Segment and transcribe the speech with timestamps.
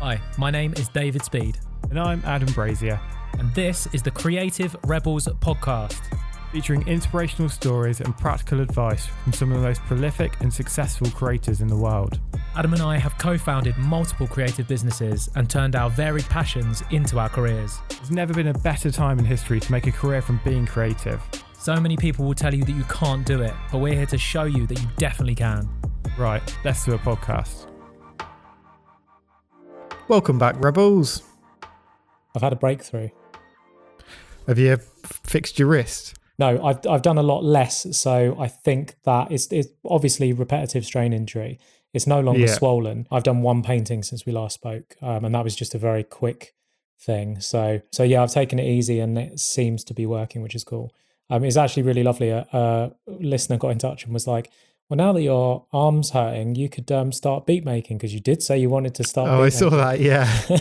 [0.00, 1.58] Hi, my name is David Speed,
[1.90, 3.00] And I'm Adam Brazier,
[3.38, 6.00] and this is the Creative Rebels podcast.
[6.52, 11.60] featuring inspirational stories and practical advice from some of the most prolific and successful creators
[11.60, 12.18] in the world.
[12.56, 17.18] Adam and I have co founded multiple creative businesses and turned our varied passions into
[17.18, 17.78] our careers.
[17.90, 21.20] There's never been a better time in history to make a career from being creative.
[21.58, 24.18] So many people will tell you that you can't do it, but we're here to
[24.18, 25.68] show you that you definitely can.
[26.16, 27.67] Right, let's do a podcast.
[30.08, 31.22] Welcome back, Rebels.
[32.34, 33.10] I've had a breakthrough.
[34.46, 36.14] Have you fixed your wrist?
[36.38, 40.84] No, I've I've done a lot less, so I think that it's it's obviously repetitive
[40.86, 41.58] strain injury.
[41.92, 42.46] It's no longer Yeah.
[42.54, 43.06] swollen.
[43.10, 46.04] I've done one painting since we last spoke, um, and that was just a very
[46.04, 46.54] quick
[46.98, 47.40] thing.
[47.40, 50.64] So so yeah, I've taken it easy, and it seems to be working, which is
[50.64, 50.94] cool.
[51.28, 52.30] Um, it's actually really lovely.
[52.30, 54.50] A, a listener got in touch and was like,
[54.88, 58.42] "Well, now that your arm's hurting, you could um, start beat making because you did
[58.42, 60.60] say you wanted to start." Oh, I saw making." that, yeah.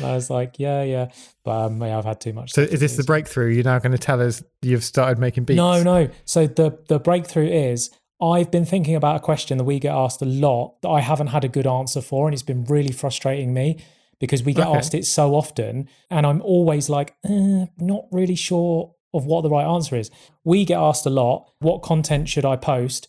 [0.06, 1.10] I was like, "Yeah, yeah,"
[1.44, 2.52] but um, yeah, I've had too much.
[2.52, 3.48] So is this the breakthrough?
[3.52, 5.56] You're now going to tell us you've started making beats?
[5.56, 6.08] No, no.
[6.24, 10.22] So the the breakthrough is I've been thinking about a question that we get asked
[10.22, 13.52] a lot that I haven't had a good answer for, and it's been really frustrating
[13.52, 13.78] me
[14.20, 14.78] because we get Okay.
[14.78, 19.50] asked it so often, and I'm always like, eh, not really sure of what the
[19.50, 20.10] right answer is.
[20.44, 23.08] We get asked a lot, what content should I post?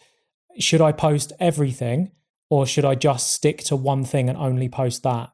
[0.60, 2.12] Should I post everything,
[2.50, 5.32] or should I just stick to one thing and only post that?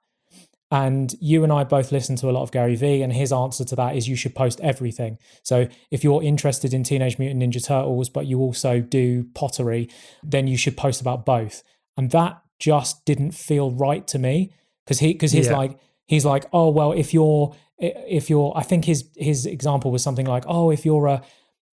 [0.72, 3.66] And you and I both listen to a lot of Gary Vee, and his answer
[3.66, 5.17] to that is you should post everything.
[5.44, 9.89] So if you're interested in Teenage Mutant Ninja Turtles, but you also do pottery,
[10.23, 11.64] then you should post about both.
[11.98, 14.54] And that just didn't feel right to me
[14.86, 15.58] because he because he's Yeah.
[15.58, 20.04] like he's like oh well if you're if you're I think his his example was
[20.04, 21.22] something like oh if you're a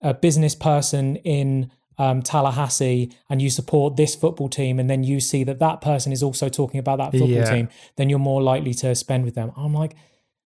[0.01, 5.19] a business person in um, Tallahassee and you support this football team, and then you
[5.19, 7.49] see that that person is also talking about that football Yeah.
[7.49, 9.51] team, then you're more likely to spend with them.
[9.55, 9.95] I'm like,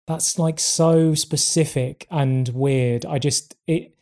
[0.07, 3.05] that's like so specific and weird.
[3.07, 3.95] I just it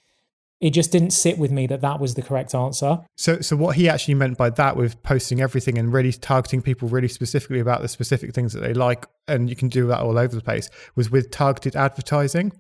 [0.59, 3.01] it just didn't sit with me that that was the correct answer.
[3.15, 6.89] So, so what he actually meant by that with posting everything and really targeting people
[6.89, 10.17] really specifically about the specific things that they like, and you can do that all
[10.19, 12.53] over the place, was with targeted advertising.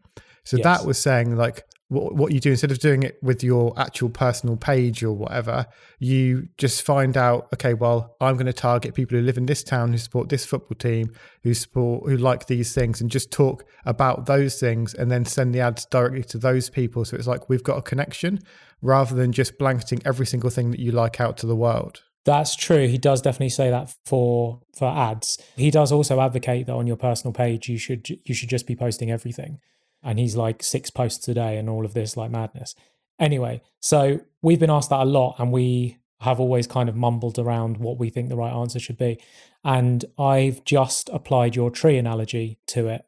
[0.44, 0.64] So Yes.
[0.64, 4.08] that was saying like what, what you do instead of doing it with your actual
[4.08, 5.66] personal page or whatever,
[5.98, 9.62] you just find out, okay, well, I'm going to target people who live in this
[9.62, 13.64] town who support this football team, who support who like these things, and just talk
[13.84, 17.04] about those things, and then send the ads directly to those people.
[17.04, 18.40] So it's like we've got a connection
[18.82, 22.02] rather than just blanketing every single thing that you like out to the world.
[22.24, 22.88] That's true.
[22.88, 25.38] He does definitely say that for for ads.
[25.56, 28.74] He does also advocate that on your personal page you should you should just be
[28.74, 29.60] posting everything.
[30.06, 32.74] And he's like six posts a day and all of this like madness.
[33.18, 37.38] Anyway, so we've been asked that a lot and we have always kind of mumbled
[37.38, 39.18] around what we think the right answer should be.
[39.64, 43.04] And I've just applied your tree analogy to it.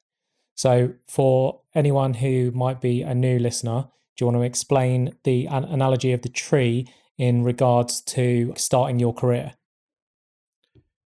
[0.54, 5.46] So for anyone who might be a new listener, do you want to explain the
[5.46, 9.54] an- analogy of the tree in regards to starting your career?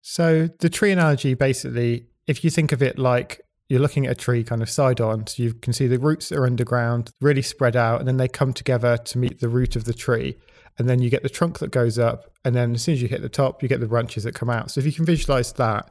[0.01, 3.41] So the tree analogy basically, if you think of it like
[3.71, 6.29] you're looking at a tree kind of side on, so you can see the roots
[6.33, 9.85] are underground, really spread out, and then they come together to meet the root of
[9.85, 10.37] the tree.
[10.77, 13.07] And then you get the trunk that goes up, and then as soon as you
[13.07, 14.71] hit the top, you get the branches that come out.
[14.71, 15.89] So if you can visualize that,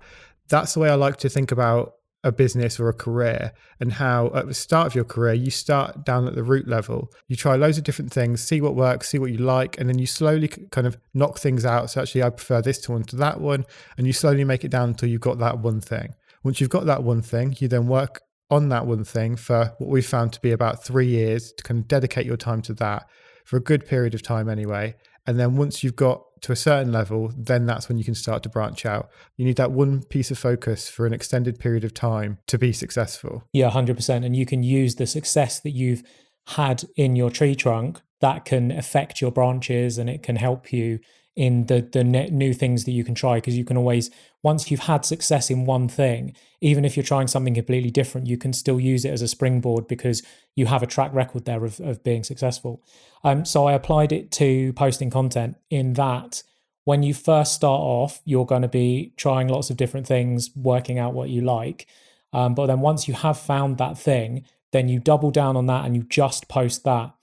[0.50, 4.30] that's the way I like to think about a business or a career and how
[4.34, 7.56] at the start of your career you start down at the root level you try
[7.56, 10.46] loads of different things see what works see what you like and then you slowly
[10.48, 13.64] kind of knock things out so actually i prefer this one to that one
[13.96, 16.12] and you slowly make it down until you've got that one thing
[16.42, 19.90] once you've got that one thing you then work on that one thing for what
[19.90, 23.06] we found to be about three years to kind of dedicate your time to that
[23.44, 24.94] for a good period of time anyway
[25.26, 28.42] and then once you've got to a certain level, then that's when you can start
[28.42, 29.10] to branch out.
[29.36, 32.72] You need that one piece of focus for an extended period of time to be
[32.72, 33.44] successful.
[33.52, 34.24] Yeah, 100%.
[34.24, 36.02] And you can use the success that you've
[36.48, 40.98] had in your tree trunk that can affect your branches and it can help you
[41.40, 44.10] in the the ne- new things that you can try because you can always
[44.42, 48.36] once you've had success in one thing even if you're trying something completely different you
[48.36, 50.22] can still use it as a springboard because
[50.54, 52.84] you have a track record there of, of being successful.
[53.24, 56.42] Um, so i applied it to posting content in that
[56.84, 60.98] when you first start off you're going to be trying lots of different things working
[60.98, 61.86] out what you like.
[62.34, 65.86] Um, but then once you have found that thing then you double down on that
[65.86, 67.14] and you just post that.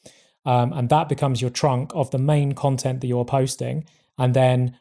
[0.44, 3.86] Um, and that becomes your trunk of the main content that you're posting.
[4.18, 4.78] And then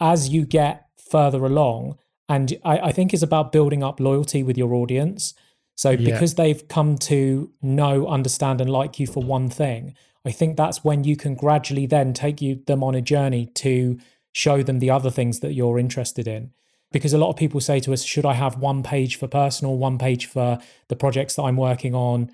[0.00, 1.96] as you get further along,
[2.28, 5.34] and I, I think it's about building up loyalty with your audience.
[5.76, 6.10] So Yeah.
[6.12, 9.94] because they've come to know, understand, and like you for one thing,
[10.24, 13.98] I think that's when you can gradually then take you them on a journey to
[14.32, 16.50] show them the other things that you're interested in.
[16.92, 19.76] because a lot of people say to us, should I have one page for personal,
[19.76, 22.30] one page for the projects that I'm working on?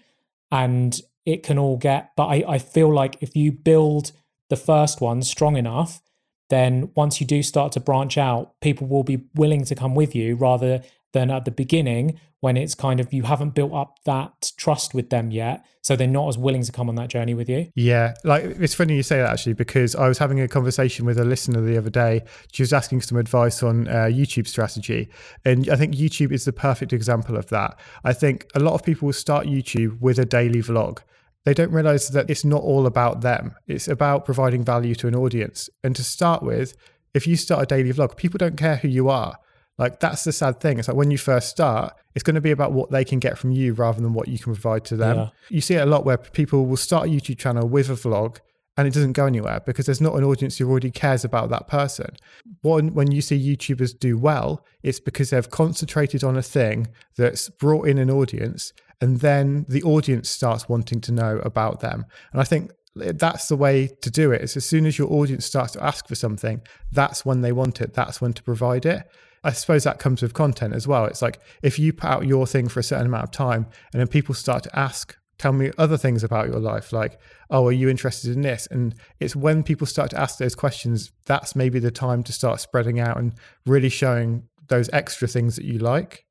[0.53, 4.13] And it can all get, but I, I feel like if you build
[4.51, 6.03] the first one strong enough,
[6.51, 10.15] then once you do start to branch out, people will be willing to come with
[10.15, 10.83] you rather
[11.13, 15.11] than at the beginning when it's kind of you haven't built up that trust with
[15.11, 15.65] them yet.
[15.83, 17.71] So they're not as willing to come on that journey with you.
[17.75, 21.19] Yeah like it's funny you say that actually because i was having a conversation with
[21.19, 22.23] a listener the other day.
[22.53, 25.11] She was asking some advice on uh, youtube strategy.
[25.45, 27.79] And i think youtube is the perfect example of that.
[28.05, 31.01] I think a lot of people will start youtube with a daily vlog
[31.45, 35.15] they don't realize that it's not all about them it's about providing value to an
[35.15, 36.77] audience and to start with
[37.15, 39.37] if you start a daily vlog people don't care who you are
[39.81, 40.79] like that's the sad thing.
[40.79, 43.39] It's like when you first start, it's going to be about what they can get
[43.39, 45.17] from you rather than what you can provide to them.
[45.17, 45.29] Yeah.
[45.49, 48.41] You see it a lot where people will start a YouTube channel with a vlog
[48.81, 51.69] and it doesn't go anywhere because there's not an audience who already cares about that
[51.69, 52.17] person.
[52.63, 57.51] When, when you see YouTubers do well, it's because they've concentrated on a thing that's
[57.51, 58.73] brought in an audience
[59.03, 62.07] and then the audience starts wanting to know about them.
[62.33, 64.41] And I think that's the way to do it.
[64.41, 67.83] It's as soon as your audience starts to ask for something, that's when they want
[67.83, 67.93] it.
[67.93, 69.03] That's when to provide it.
[69.45, 71.05] I suppose that comes with content as well.
[71.05, 74.01] It's like if you put out your thing for a certain amount of time and
[74.01, 77.73] then people start to ask, tell me other things about your life, like, oh, are
[77.73, 78.69] you interested in this?
[78.71, 82.61] And it's when people start to ask those questions, that's maybe the time to start
[82.61, 83.33] spreading out and
[83.65, 86.27] really showing those extra things that you like.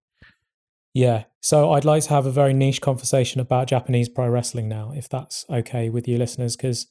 [0.93, 1.23] Yeah.
[1.41, 5.09] So I'd like to have a very niche conversation about Japanese pro wrestling now, if
[5.09, 6.87] that's okay with you listeners, because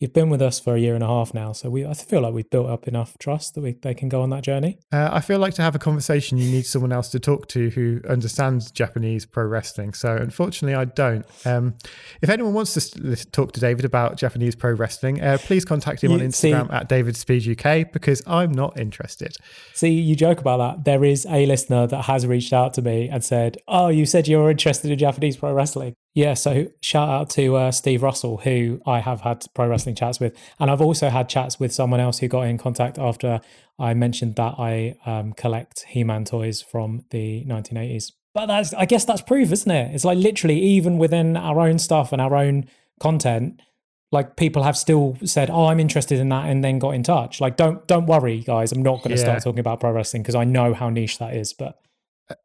[0.00, 2.20] You've been with us for a year and a half now, so we I feel
[2.20, 4.78] like we've built up enough trust that we they can go on that journey.
[4.92, 7.70] Uh, I feel like to have a conversation, you need someone else to talk to
[7.70, 9.94] who understands Japanese pro wrestling.
[9.94, 11.26] So unfortunately, I don't.
[11.44, 11.74] Um,
[12.22, 16.12] if anyone wants to talk to David about Japanese pro wrestling, uh, please contact him
[16.12, 19.34] you, on Instagram see, at David Speed UK because I'm not interested.
[19.74, 20.84] See, you joke about that.
[20.84, 24.28] There is a listener that has reached out to me and said, "Oh, you said
[24.28, 28.38] you were interested in Japanese pro wrestling." Yeah, so shout out to uh, Steve Russell,
[28.38, 30.36] who I have had pro wrestling chats with.
[30.58, 33.40] And I've also had chats with someone else who got in contact after
[33.78, 38.10] I mentioned that I um, collect He Man toys from the 1980s.
[38.34, 39.94] But that's, I guess that's proof, isn't it?
[39.94, 42.66] It's like literally, even within our own stuff and our own
[42.98, 43.62] content,
[44.10, 47.40] like people have still said, "Oh, I'm interested in that," and then got in touch.
[47.40, 48.72] Like, don't don't worry, guys.
[48.72, 49.24] I'm not going to yeah.
[49.24, 51.52] start talking about pro wrestling because I know how niche that is.
[51.52, 51.78] But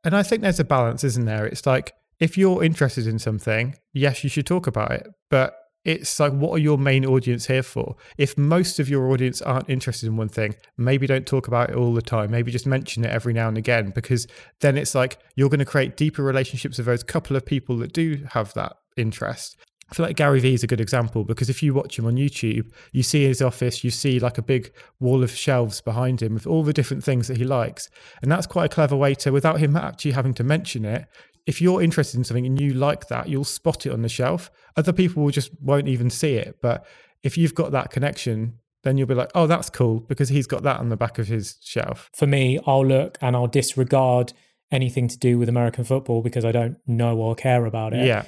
[0.04, 1.48] and I think there's a balance, isn't there?
[1.48, 5.08] It's like if you're interested in something, yes, you should talk about it.
[5.30, 5.54] But
[5.86, 7.96] it's like, what are your main audience here for?
[8.18, 11.76] If most of your audience aren't interested in one thing, maybe don't talk about it
[11.76, 12.32] all the time.
[12.32, 14.26] Maybe just mention it every now and again, because
[14.62, 17.92] then it's like you're going to create deeper relationships with those couple of people that
[17.92, 19.58] do have that interest.
[19.92, 22.16] I feel like Gary Vee is a good example because if you watch him on
[22.16, 26.34] YouTube, you see his office, you see like a big wall of shelves behind him
[26.34, 27.90] with all the different things that he likes.
[28.22, 31.06] And that's quite a clever way to, without him actually having to mention it,
[31.46, 34.50] if you're interested in something and you like that, you'll spot it on the shelf.
[34.78, 36.58] Other people will just won't even see it.
[36.62, 36.86] But
[37.22, 40.64] if you've got that connection, then you'll be like, oh, that's cool because he's got
[40.64, 42.10] that on the back of his shelf.
[42.14, 44.34] For me, I'll look and I'll disregard
[44.72, 48.06] anything to do with American football because I don't know or care about it.
[48.06, 48.26] Yeah.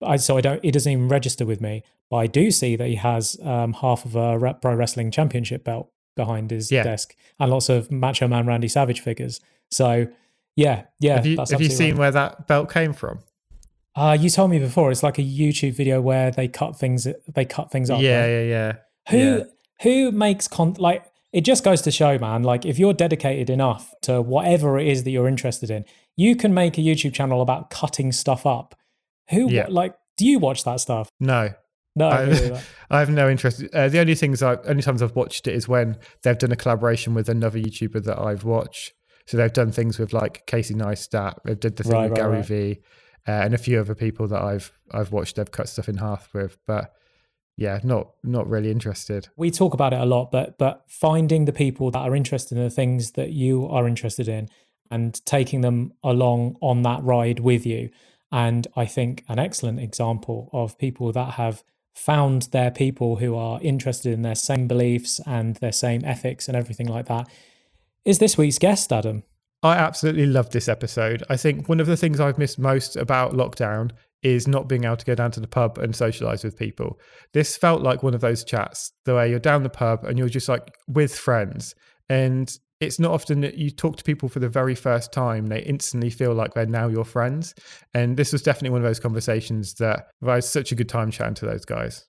[0.00, 0.60] I, so I don't.
[0.64, 1.82] It doesn't even register with me.
[2.10, 5.90] But I do see that he has um, half of a pro wrestling championship belt
[6.14, 6.82] behind his yeah.
[6.82, 9.40] desk and lots of Macho Man Randy Savage figures.
[9.70, 10.08] So
[10.56, 11.16] yeah, yeah.
[11.16, 11.98] Have you, have you seen right.
[11.98, 13.20] where that belt came from?
[13.94, 14.90] Uh, you told me before.
[14.90, 17.06] It's like a YouTube video where they cut things.
[17.34, 18.00] They cut things up.
[18.00, 18.28] Yeah, right?
[18.28, 18.72] yeah, yeah.
[19.10, 19.44] Who yeah.
[19.82, 21.04] who makes con like?
[21.32, 22.42] It just goes to show, man.
[22.42, 25.84] Like if you're dedicated enough to whatever it is that you're interested in,
[26.16, 28.74] you can make a YouTube channel about cutting stuff up.
[29.30, 29.66] Who yeah.
[29.68, 29.94] like?
[30.18, 31.08] Do you watch that stuff?
[31.20, 31.50] No,
[31.94, 33.64] no, I, I, have no interest.
[33.72, 36.56] Uh, the only things I, only times I've watched it is when they've done a
[36.56, 38.92] collaboration with another YouTuber that I've watched.
[39.26, 41.38] So they've done things with like Casey Neistat.
[41.44, 42.46] They've did the thing right, with right, Gary right.
[42.46, 42.78] Vee,
[43.26, 45.36] uh, and a few other people that I've I've watched.
[45.36, 46.94] They've cut stuff in half with, but
[47.56, 49.28] yeah, not not really interested.
[49.36, 52.64] We talk about it a lot, but but finding the people that are interested in
[52.64, 54.48] the things that you are interested in
[54.90, 57.90] and taking them along on that ride with you.
[58.30, 61.62] And I think an excellent example of people that have
[61.94, 66.56] found their people who are interested in their same beliefs and their same ethics and
[66.56, 67.28] everything like that
[68.04, 69.22] is this week's guest, Adam.
[69.62, 71.22] I absolutely loved this episode.
[71.30, 73.92] I think one of the things I've missed most about lockdown
[74.22, 76.98] is not being able to go down to the pub and socialize with people.
[77.32, 80.28] This felt like one of those chats, the way you're down the pub and you're
[80.28, 81.74] just like with friends.
[82.08, 85.62] And it's not often that you talk to people for the very first time, they
[85.62, 87.54] instantly feel like they're now your friends.
[87.94, 91.10] And this was definitely one of those conversations that I had such a good time
[91.10, 92.04] chatting to those guys.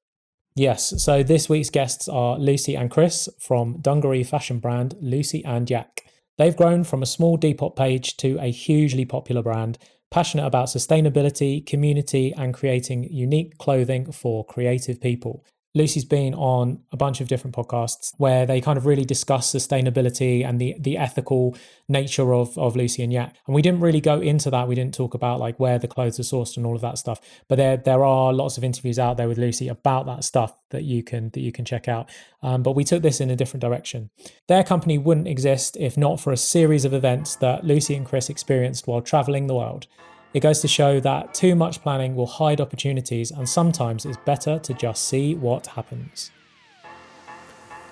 [0.55, 1.03] Yes.
[1.03, 6.01] So this week's guests are Lucy and Chris from dungaree fashion brand Lucy and Yak.
[6.37, 9.77] They've grown from a small Depop page to a hugely popular brand,
[10.11, 15.43] passionate about sustainability, community, and creating unique clothing for creative people.
[15.75, 20.45] Lucy's been on a bunch of different podcasts where they kind of really discuss sustainability
[20.47, 23.35] and the the ethical nature of of Lucy and Yak.
[23.47, 24.67] And we didn't really go into that.
[24.67, 27.19] We didn't talk about like where the clothes are sourced and all of that stuff.
[27.47, 30.83] But there there are lots of interviews out there with Lucy about that stuff that
[30.83, 32.09] you can that you can check out.
[32.43, 34.11] Um, but we took this in a different direction.
[34.47, 38.29] Their company wouldn't exist if not for a series of events that Lucy and Chris
[38.29, 39.87] experienced while traveling the world.
[40.33, 44.57] It goes to show that too much planning will hide opportunities, and sometimes it's better
[44.57, 46.31] to just see what happens.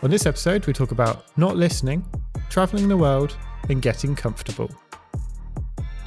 [0.01, 2.03] On this episode, we talk about not listening,
[2.49, 3.37] traveling the world,
[3.69, 4.71] and getting comfortable.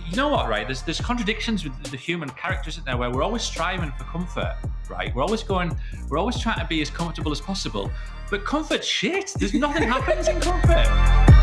[0.08, 0.66] You know what, right?
[0.66, 2.96] There's there's contradictions with the human character, isn't there?
[2.96, 4.56] Where we're always striving for comfort,
[4.90, 5.14] right?
[5.14, 7.92] We're always going, we're always trying to be as comfortable as possible.
[8.28, 9.32] But comfort's shit.
[9.38, 11.33] There's nothing happens in comfort.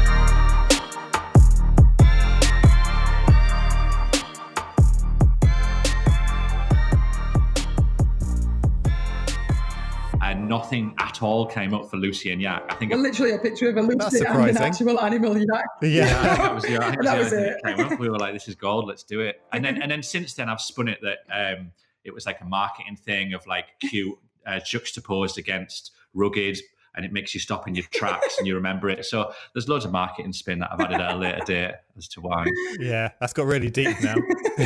[10.51, 12.63] Nothing at all came up for Lucy and Yak.
[12.69, 15.65] I think well, literally a picture of a Lucy and an actual animal yak.
[15.81, 17.55] Yeah, yeah that was, yeah, that was it.
[17.65, 17.97] Came up.
[17.97, 18.85] We were like, "This is gold.
[18.85, 21.71] Let's do it." And then, and then since then, I've spun it that um,
[22.03, 26.59] it was like a marketing thing of like cute uh, juxtaposed against rugged
[26.93, 29.05] and it makes you stop in your tracks and you remember it.
[29.05, 32.19] So there's loads of marketing spin that I've added at a later date as to
[32.19, 32.45] why.
[32.81, 34.15] Yeah, that's got really deep now.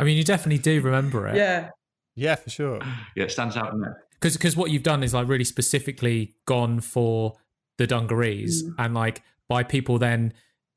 [0.00, 1.36] I mean, you definitely do remember it.
[1.36, 1.70] Yeah.
[2.20, 2.80] Yeah, for sure.
[3.16, 3.94] Yeah, it stands out, doesn't it?
[4.12, 7.38] Because because what you've done is like really specifically gone for
[7.78, 8.74] the dungarees mm.
[8.78, 10.34] and like by people then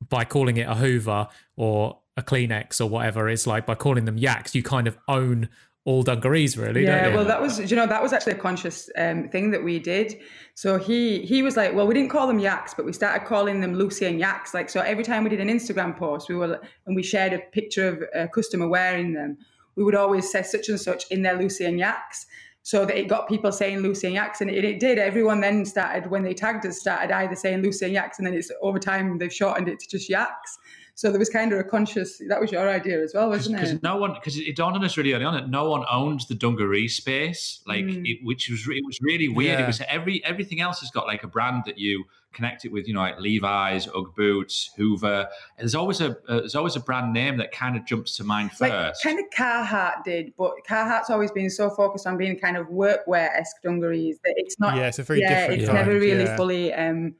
[0.08, 4.16] by calling it a Hoover or a Kleenex or whatever, it's like by calling them
[4.16, 5.50] yaks, you kind of own
[5.86, 9.28] all dungarees really yeah well that was you know that was actually a conscious um,
[9.28, 10.18] thing that we did
[10.54, 13.60] so he he was like well we didn't call them yaks but we started calling
[13.60, 16.58] them lucy and yaks like so every time we did an instagram post we were
[16.86, 19.36] and we shared a picture of a customer wearing them
[19.76, 22.26] we would always say such and such in their Lucy and Yaks.
[22.62, 24.98] So that it got people saying Lucy and Yaks, and it, it did.
[24.98, 28.32] Everyone then started when they tagged us started either saying Lucy and Yaks, and then
[28.32, 30.58] it's over time they've shortened it to just Yaks.
[30.96, 32.20] So there was kind of a conscious.
[32.28, 33.72] That was your idea as well, wasn't Cause, it?
[33.74, 36.28] Because no one, because it dawned on us really early on that no one owns
[36.28, 38.06] the dungaree space, like mm.
[38.06, 39.58] it, which was it was really weird.
[39.58, 39.64] Yeah.
[39.64, 42.86] It was every everything else has got like a brand that you connect it with,
[42.86, 45.28] you know, like Levi's, UGG boots, Hoover.
[45.58, 48.52] There's always a uh, there's always a brand name that kind of jumps to mind
[48.52, 48.60] first.
[48.60, 52.68] Like, kind of Carhartt did, but Carhartt's always been so focused on being kind of
[52.68, 54.76] workwear esque dungarees that it's not.
[54.76, 55.62] Yeah, it's a very yeah, different.
[55.62, 56.36] It's never really yeah.
[56.36, 56.72] fully.
[56.72, 57.16] Um,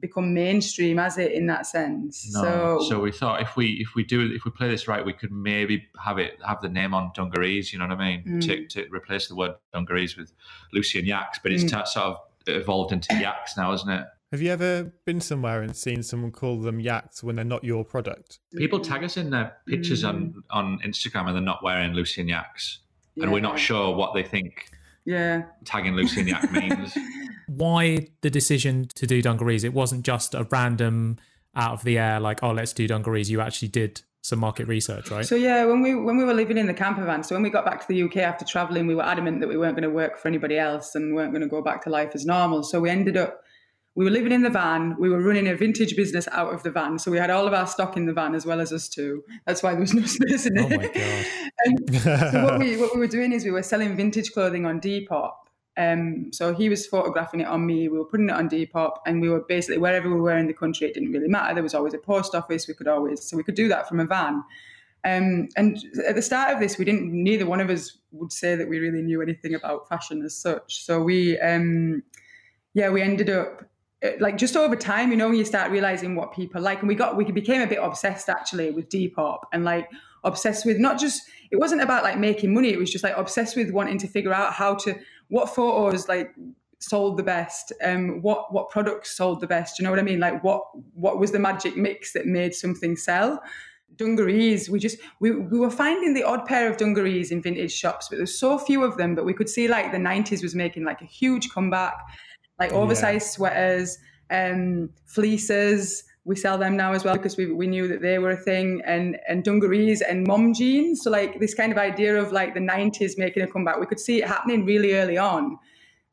[0.00, 2.78] become mainstream as it in that sense no.
[2.80, 5.12] so so we thought if we if we do if we play this right we
[5.12, 8.40] could maybe have it have the name on dungarees you know what i mean mm.
[8.40, 10.32] to, to replace the word dungarees with
[10.72, 11.80] lucy and yaks but it's mm.
[11.80, 12.16] t- sort of
[12.46, 16.60] evolved into yaks now isn't it have you ever been somewhere and seen someone call
[16.60, 18.38] them yaks when they're not your product?
[18.54, 20.08] People tag us in their pictures mm.
[20.08, 22.78] on, on Instagram and they're not wearing Lucy and Yaks.
[23.16, 23.24] Yeah.
[23.24, 24.70] And we're not sure what they think
[25.04, 25.42] yeah.
[25.64, 26.96] tagging Lucy and Yak means.
[27.50, 29.64] Why the decision to do dungarees?
[29.64, 31.18] It wasn't just a random
[31.56, 33.28] out of the air, like, oh, let's do dungarees.
[33.28, 35.26] You actually did some market research, right?
[35.26, 37.50] So yeah, when we when we were living in the camper van, so when we
[37.50, 39.90] got back to the UK after traveling, we were adamant that we weren't going to
[39.90, 42.62] work for anybody else and weren't going to go back to life as normal.
[42.62, 43.42] So we ended up
[43.96, 44.96] we were living in the van.
[44.98, 46.98] We were running a vintage business out of the van.
[46.98, 49.24] So we had all of our stock in the van as well as us two.
[49.46, 50.64] That's why there was no space in it.
[50.64, 50.86] Oh my
[51.98, 52.32] God.
[52.32, 55.32] so what we, what we were doing is we were selling vintage clothing on Depop.
[55.80, 57.88] Um, so he was photographing it on me.
[57.88, 60.52] We were putting it on Depop, and we were basically wherever we were in the
[60.52, 60.86] country.
[60.86, 61.54] It didn't really matter.
[61.54, 62.68] There was always a post office.
[62.68, 64.44] We could always so we could do that from a van.
[65.02, 67.10] Um, and at the start of this, we didn't.
[67.10, 70.84] Neither one of us would say that we really knew anything about fashion as such.
[70.84, 72.02] So we, um,
[72.74, 73.64] yeah, we ended up
[74.04, 76.94] uh, like just over time, you know, you start realizing what people like, and we
[76.94, 79.88] got we became a bit obsessed actually with Depop and like
[80.24, 83.56] obsessed with not just it wasn't about like making money, it was just like obsessed
[83.56, 84.94] with wanting to figure out how to
[85.30, 86.34] what photos like
[86.78, 89.78] sold the best, um, what what products sold the best.
[89.78, 90.20] You know what I mean?
[90.20, 90.62] Like what
[90.94, 93.42] what was the magic mix that made something sell?
[93.96, 98.08] dungarees we just we, we were finding the odd pair of dungarees in vintage shops
[98.08, 100.84] but there's so few of them but we could see like the 90s was making
[100.84, 101.94] like a huge comeback
[102.60, 103.30] like oversized yeah.
[103.30, 103.98] sweaters,
[104.30, 106.04] um, fleeces.
[106.24, 108.82] We sell them now as well because we, we knew that they were a thing,
[108.84, 111.02] and and dungarees and mom jeans.
[111.02, 114.00] So like this kind of idea of like the '90s making a comeback, we could
[114.00, 115.58] see it happening really early on.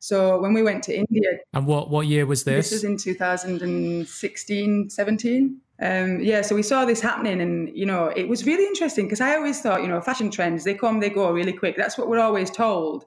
[0.00, 2.70] So when we went to India, and what what year was this?
[2.70, 5.60] This is in 2016, 17.
[5.80, 9.20] Um, yeah, so we saw this happening, and you know, it was really interesting because
[9.20, 11.76] I always thought, you know, fashion trends they come, they go really quick.
[11.76, 13.04] That's what we're always told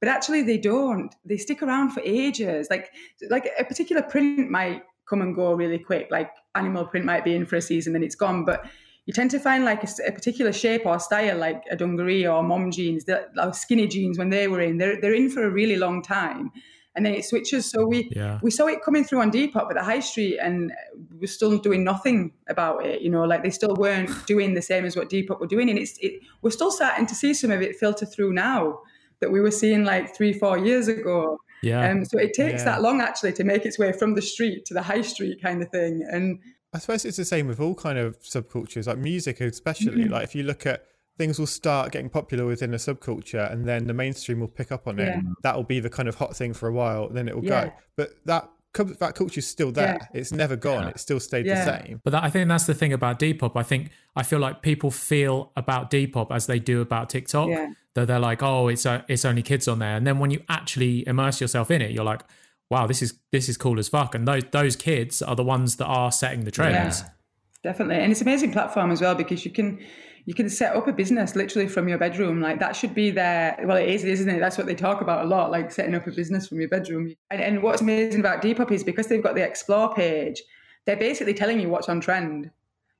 [0.00, 2.92] but actually they don't they stick around for ages like
[3.30, 6.08] like a particular print might come and go really quick.
[6.10, 8.44] Like animal print might be in for a season, then it's gone.
[8.44, 8.66] But
[9.06, 12.42] you tend to find like a, a particular shape or style, like a dungaree or
[12.42, 15.50] mom jeans, the, like skinny jeans when they were in, they're, they're in for a
[15.50, 16.50] really long time.
[16.96, 17.70] And then it switches.
[17.70, 18.40] So we Yeah.
[18.42, 20.72] we saw it coming through on Depop but the high street and
[21.20, 23.02] we're still doing nothing about it.
[23.02, 25.68] You know, like they still weren't doing the same as what Depop were doing.
[25.68, 28.80] And it's it, we're still starting to see some of it filter through now
[29.20, 31.38] that we were seeing like three, four years ago.
[31.62, 31.88] Yeah.
[31.90, 32.64] Um, so it takes Yeah.
[32.64, 35.62] that long actually to make its way from the street to the high street kind
[35.62, 36.06] of thing.
[36.10, 36.38] And
[36.72, 40.02] I suppose it's the same with all kind of subcultures, like music especially.
[40.04, 40.12] Mm-hmm.
[40.12, 40.84] Like if you look at
[41.18, 44.86] things will start getting popular within a subculture and then the mainstream will pick up
[44.86, 45.06] on it.
[45.06, 45.20] Yeah.
[45.42, 47.66] That'll be the kind of hot thing for a while, then it will Yeah.
[47.66, 47.72] go.
[47.96, 49.98] But that cul- culture is still there.
[50.00, 50.20] Yeah.
[50.20, 50.88] It's never gone.
[50.88, 51.64] It still stayed Yeah.
[51.64, 52.00] the same.
[52.04, 53.52] But that, I think that's the thing about Depop.
[53.56, 57.48] I think I feel like people feel about Depop as they do about TikTok.
[57.48, 57.72] Yeah.
[57.94, 60.40] That they're like, oh, it's uh it's only kids on there, and then when you
[60.48, 62.22] actually immerse yourself in it, you're like,
[62.70, 64.14] wow, this is this is cool as fuck.
[64.14, 67.00] And those those kids are the ones that are setting the trends.
[67.00, 67.08] Yeah.
[67.62, 69.78] definitely and it's an amazing platform as well because you can
[70.26, 72.40] you can set up a business literally from your bedroom.
[72.40, 74.40] Like that should be their well it is isn't it?
[74.40, 77.14] That's what they talk about a lot like setting up a business from your bedroom.
[77.30, 80.42] And, and what's amazing about depop is because they've got the explore page
[80.84, 82.50] they're basically telling you what's on trend.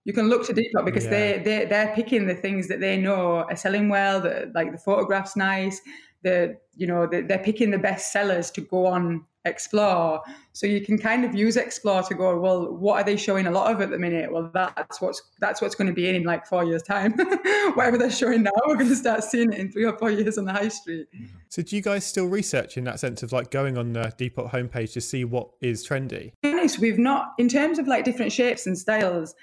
[0.05, 1.11] You can look to depop because Yeah.
[1.11, 4.79] they they they're picking the things that they know are selling well that like the
[4.79, 5.81] photographs nice
[6.23, 10.21] the you know the, they're picking the best sellers to go on explore
[10.53, 13.51] so you can kind of use explore to go well what are they showing a
[13.51, 16.25] lot of at the minute well that's what's that's what's going to be in in
[16.25, 17.13] like four years time
[17.75, 20.37] whatever they're showing now we're going to start seeing it in three or four years
[20.37, 21.07] on the high street
[21.49, 24.51] So do you guys still research in that sense of like going on the Depop
[24.51, 26.33] homepage to see what is trendy?
[26.67, 29.35] honest, we've not in terms of like different shapes and styles.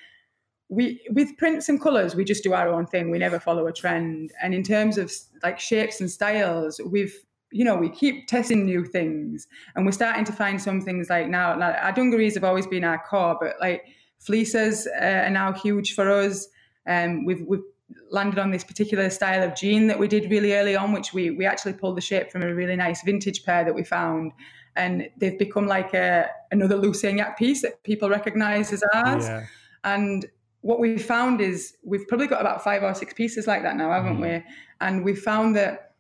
[0.69, 3.09] We with prints and colours, we just do our own thing.
[3.09, 4.31] We never follow a trend.
[4.41, 7.15] And in terms of like shapes and styles, we've
[7.53, 11.27] you know we keep testing new things, and we're starting to find some things like
[11.29, 11.57] now.
[11.57, 13.85] Like our dungarees have always been our core, but like
[14.19, 16.47] fleeces uh, are now huge for us.
[16.87, 17.61] Um, we've we've
[18.09, 21.31] landed on this particular style of jean that we did really early on, which we
[21.31, 24.31] we actually pulled the shape from a really nice vintage pair that we found,
[24.75, 29.25] and they've become like a another Lucy and Yak piece that people recognise as ours.
[29.25, 29.45] Yeah.
[29.83, 30.25] And
[30.61, 33.91] what we found is we've probably got about five or six pieces like that now,
[33.91, 34.41] haven't we?
[34.79, 35.92] And we found that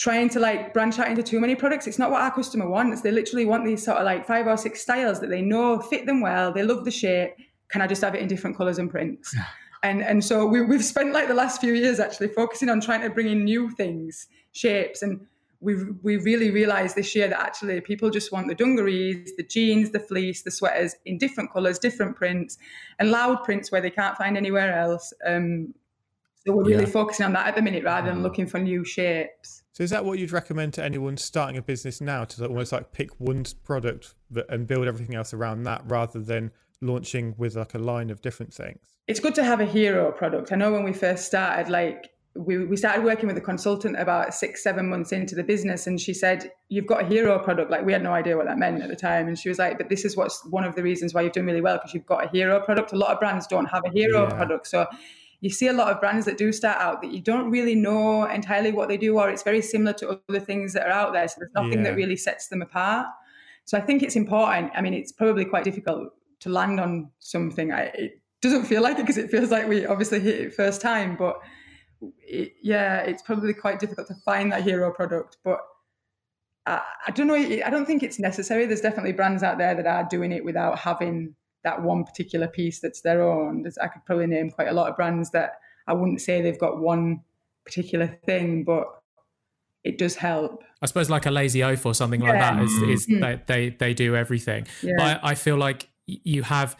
[0.00, 3.02] trying to like branch out into too many products, it's not what our customer wants.
[3.02, 6.06] They literally want these sort of like five or six styles that they know fit
[6.06, 6.52] them well.
[6.52, 7.32] They love the shape.
[7.68, 9.36] Can I just have it in different colours and prints?
[9.82, 13.02] And and so we, we've spent like the last few years actually focusing on trying
[13.02, 15.20] to bring in new things, shapes, and
[15.60, 19.90] we've we really realised this year that actually people just want the dungarees, the jeans,
[19.90, 22.58] the fleece, the sweaters in different colours, different prints,
[22.98, 25.12] and loud prints where they can't find anywhere else.
[25.26, 25.74] Um,
[26.44, 26.90] so we're really Yeah.
[26.90, 29.59] focusing on that at the minute rather than looking for new shapes.
[29.80, 32.92] So is that what you'd recommend to anyone starting a business now to almost like
[32.92, 36.50] pick one product that, and build everything else around that rather than
[36.82, 38.78] launching with like a line of different things?
[39.08, 40.52] it's good to have a hero product.
[40.52, 44.34] I know when we first started, like we, we started working with a consultant about
[44.34, 47.70] six, seven months into the business, and she said, You've got a hero product.
[47.70, 49.28] Like we had no idea what that meant at the time.
[49.28, 51.46] And she was like, But this is what's one of the reasons why you've done
[51.46, 52.92] really well, because you've got a hero product.
[52.92, 54.36] A lot of brands don't have a hero Yeah.
[54.36, 54.66] product.
[54.66, 54.86] So
[55.40, 58.24] you see a lot of brands that do start out that you don't really know
[58.24, 61.26] entirely what they do, or it's very similar to other things that are out there.
[61.28, 61.90] So there's nothing Yeah.
[61.90, 63.06] that really sets them apart.
[63.64, 64.72] So I think it's important.
[64.74, 67.72] I mean, it's probably quite difficult to land on something.
[67.72, 70.80] I, it doesn't feel like it because it feels like we obviously hit it first
[70.80, 71.40] time, but
[72.26, 75.38] it, yeah, it's probably quite difficult to find that hero product.
[75.44, 75.60] But
[76.66, 77.34] I, I don't know.
[77.34, 78.66] I don't think it's necessary.
[78.66, 82.80] There's definitely brands out there that are doing it without having that one particular piece
[82.80, 83.62] that's their own.
[83.62, 86.58] There's, I could probably name quite a lot of brands that I wouldn't say they've
[86.58, 87.22] got one
[87.64, 88.86] particular thing, but
[89.84, 90.62] it does help.
[90.82, 93.20] I suppose like a lazy oaf or something like that is, is Mm.
[93.20, 94.66] they, they they do everything.
[94.82, 94.92] Yeah.
[94.96, 96.76] But I, I feel like you have.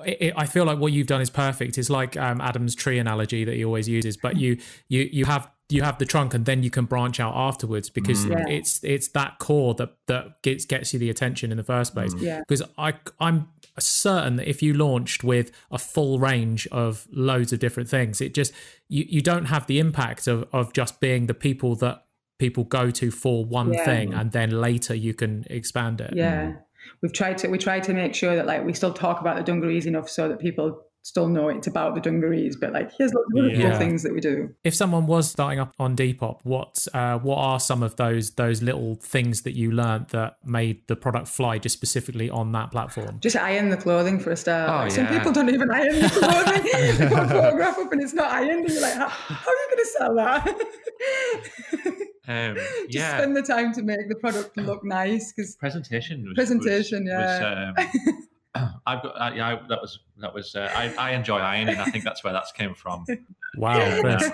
[0.00, 1.76] I I feel like what you've done is perfect.
[1.78, 4.16] It's like um, Adam's tree analogy that he always uses.
[4.16, 4.56] But you
[4.88, 8.24] you you have you have the trunk and then you can branch out afterwards because
[8.26, 8.44] Yeah.
[8.48, 12.14] it's it's that core that that gets gets you the attention in the first place.
[12.18, 12.40] Yeah.
[12.40, 17.58] Because I I'm certain that if you launched with a full range of loads of
[17.58, 18.52] different things, it just
[18.88, 22.04] you you don't have the impact of of just being the people that
[22.38, 23.84] people go to for one Yeah.
[23.84, 26.14] thing and then later you can expand it.
[26.16, 26.54] Yeah,
[27.02, 29.42] we've tried to we try to make sure that like we still talk about the
[29.42, 32.56] dungarees enough so that people still know it's about the dungarees.
[32.56, 34.54] But like, here's lots of other cool things that we do.
[34.64, 38.62] If someone was starting up on Depop, what uh, what are some of those those
[38.62, 43.18] little things that you learned that made the product fly just specifically on that platform?
[43.20, 44.70] Just iron the clothing for a start.
[44.70, 45.18] Oh, Like, Some yeah.
[45.18, 46.98] people don't even iron the clothing.
[46.98, 49.54] they put a photograph up and it's not ironed, and you're like, how, how are
[49.54, 51.96] you going to sell that?
[52.28, 53.16] Um, Just yeah.
[53.16, 57.72] spend the time to make the product look nice because presentation was, Presentation, was, yeah.
[57.76, 58.28] was, um,
[58.86, 59.48] I've got uh, yeah.
[59.48, 60.54] I, that was that was.
[60.54, 61.76] Uh, I, I enjoy ironing.
[61.78, 63.04] I think that's where that's came from.
[63.56, 64.30] Wow, Chris.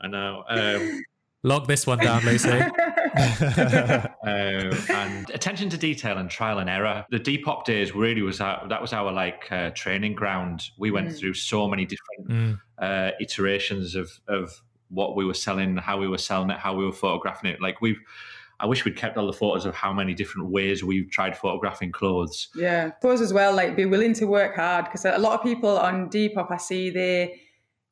[0.00, 0.44] I know.
[0.48, 1.02] Um,
[1.42, 2.48] Lock this one down, Lucy.
[2.50, 7.04] uh, and attention to detail and trial and error.
[7.10, 10.70] The Depop days really was our, that was our like uh, training ground.
[10.78, 11.18] We went Mm.
[11.18, 12.60] through so many different Mm.
[12.78, 16.84] uh, iterations of of what we were selling, how we were selling it, how we
[16.84, 17.60] were photographing it.
[17.60, 18.00] Like we've,
[18.60, 21.92] I wish we'd kept all the photos of how many different ways we've tried photographing
[21.92, 22.48] clothes.
[22.54, 25.78] Yeah, suppose as well, like be willing to work hard because a lot of people
[25.78, 27.40] on Depop I see they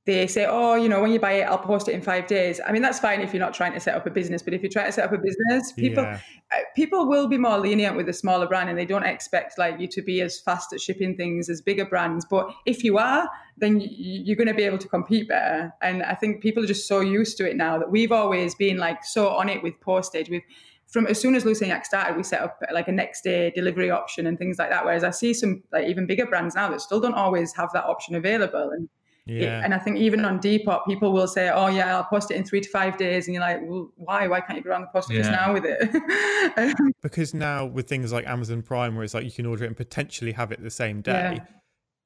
[0.09, 2.61] they say, oh, you know, when you buy it, I'll post it in five days.
[2.66, 4.62] I mean, that's fine if you're not trying to set up a business, but if
[4.62, 6.21] you're trying to set up a business, people Yeah.
[6.51, 9.79] uh, people will be more lenient with a smaller brand and they don't expect like
[9.79, 13.29] you to be as fast at shipping things as bigger brands but if you are
[13.59, 16.88] then you're going to be able to compete better and i think people are just
[16.88, 20.31] so used to it now that we've always been like so on it with postage
[20.31, 20.42] we've
[20.88, 23.53] from as soon as Lucy and Yak started, we set up like a next day
[23.55, 24.87] delivery option and things like that.
[24.87, 27.85] Whereas I see some like even bigger brands now that still don't always have that
[27.85, 28.71] option available.
[28.71, 28.88] And
[29.28, 29.60] it- Yeah.
[29.64, 32.44] and I think even on Depop, people will say, "Oh yeah, I'll post it in
[32.44, 34.26] three to five days," and you're like, "Well, why?
[34.26, 35.32] Why can't you go around the post office Yeah.
[35.46, 35.78] now with it?"
[36.80, 39.68] Um, because now with things like Amazon Prime, where it's like you can order it
[39.68, 41.44] and potentially have it the same day, Yeah.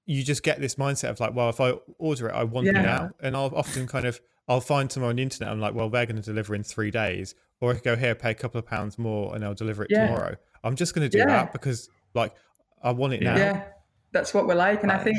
[0.06, 2.72] you just get this mindset of like, well, if I order it, I want it
[2.72, 3.10] now.
[3.20, 5.52] And I'll often kind of I'll find somewhere on the internet.
[5.52, 8.14] I'm like, well, they're going to deliver in three days, or I could go here,
[8.16, 10.34] pay a couple of pounds more, and they'll deliver it tomorrow.
[10.64, 12.34] I'm just going to do that because like
[12.82, 13.36] I want it now.
[13.36, 13.64] yeah,
[14.10, 14.82] that's what we're like.
[14.82, 15.18] And I think.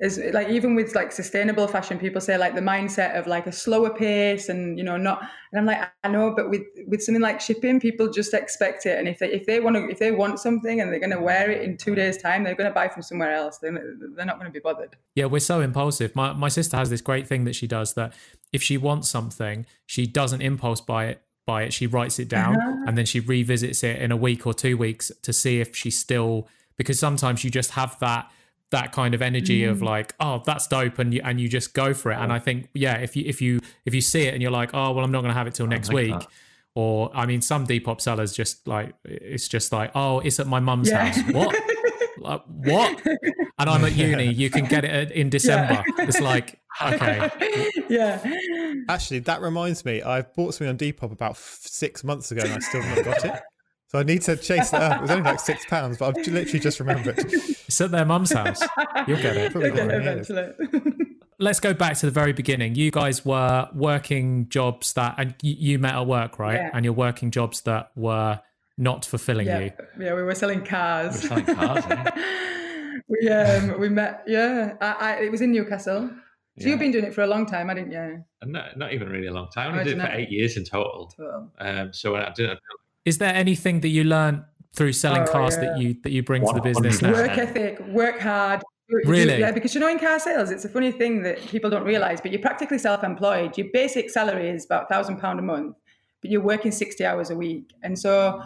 [0.00, 3.52] Is like even with like sustainable fashion people say like the mindset of like a
[3.52, 5.20] slower pace and you know not
[5.52, 8.98] and i'm like i know but with with something like shipping people just expect it
[8.98, 11.20] and if they if they want to if they want something and they're going to
[11.20, 13.72] wear it in two days time they're going to buy from somewhere else they're,
[14.16, 16.16] they're not going to be bothered Yeah, we're so impulsive.
[16.16, 18.12] My my sister has this great thing that she does that
[18.52, 21.72] if she wants something, she doesn't impulse buy it buy it.
[21.72, 22.84] She writes it down Uh-huh.
[22.86, 25.90] and then she revisits it in a week or two weeks to see if she
[25.90, 28.28] still because sometimes you just have that
[28.74, 29.82] that kind of energy of Mm.
[29.84, 32.16] like, oh, that's dope, and you and you just go for it.
[32.18, 34.70] And I think, yeah, if you if you if you see it and you're like,
[34.74, 36.10] oh, well, I'm not going to have it till next like week.
[36.20, 36.26] that.
[36.74, 40.60] Or I mean, some Depop sellers just like it's just like, oh, it's at my
[40.60, 41.06] mum's Yeah.
[41.12, 41.32] house.
[41.32, 41.54] What?
[42.18, 43.02] like, what?
[43.58, 44.32] And I'm at uni.
[44.32, 45.84] You can get it in December.
[45.98, 47.30] It's like, okay,
[47.88, 48.18] yeah
[48.88, 52.52] Actually, that reminds me, I bought something on Depop about f- six months ago, and
[52.54, 53.40] I still haven't got it.
[53.94, 54.98] So I need to chase that up.
[54.98, 57.14] It was only like six pounds, but I've literally just remembered.
[57.16, 58.60] it's at their mum's house.
[59.06, 59.52] You'll get it.
[59.52, 60.94] Probably Okay, got it eventually.
[61.38, 62.74] Let's go back to the very beginning.
[62.74, 66.54] You guys were working jobs that, and you, you met at work, right?
[66.56, 66.70] Yeah.
[66.74, 68.40] And you're working jobs that were
[68.76, 69.70] not fulfilling yeah, you.
[70.00, 71.22] yeah, we were selling cars.
[71.22, 71.84] We were selling cars,
[73.08, 74.24] we um, we met.
[74.26, 76.08] Yeah, I, I, it was in Newcastle.
[76.08, 76.70] So Yeah.
[76.70, 78.24] you've been doing it for a long time, hadn't you?
[78.42, 79.68] And not, not even really a long time.
[79.68, 81.12] I only did it for eight years in total.
[81.16, 82.58] So, Um, so I didn't.
[83.04, 84.42] Is there anything that you learned
[84.74, 85.60] through selling Oh, cars yeah.
[85.64, 87.12] that you that you bring to the business now?
[87.12, 88.62] work ethic, work hard.
[88.88, 89.38] You- you- Really?
[89.40, 92.20] Yeah, because you know, in car sales, it's a funny thing that people don't realize,
[92.20, 93.56] but you're practically self-employed.
[93.56, 95.76] Your basic salary is about thousand pound a month,
[96.20, 98.42] but you're working sixty hours a week, and so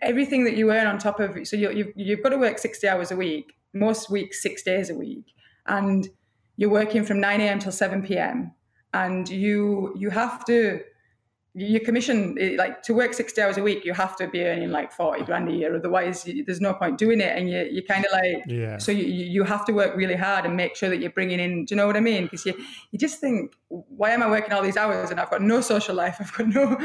[0.00, 2.88] everything that you earn on top of so you, you've you've got to work sixty
[2.88, 5.26] hours a week, most weeks six days a week,
[5.66, 6.08] and
[6.56, 7.58] you're working from nine a.m.
[7.58, 8.52] till seven p.m.
[8.94, 10.80] and you you have to
[11.54, 14.70] your commission eh, like to work 60 hours a week you have to be earning
[14.70, 17.82] like 40 grand a year otherwise you, there's no point doing it and you, you
[17.82, 18.78] kind of like Yeah.
[18.78, 21.40] so you, you you have to work really hard and make sure that you're bringing
[21.40, 22.54] in do you know what i mean because you
[22.90, 25.94] you just think why am i working all these hours and i've got no social
[25.94, 26.78] life i've got no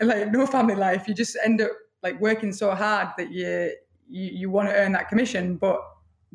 [0.00, 1.70] like no family life you just end up
[2.04, 3.72] like working so hard that you
[4.08, 5.80] you, you want to earn that commission but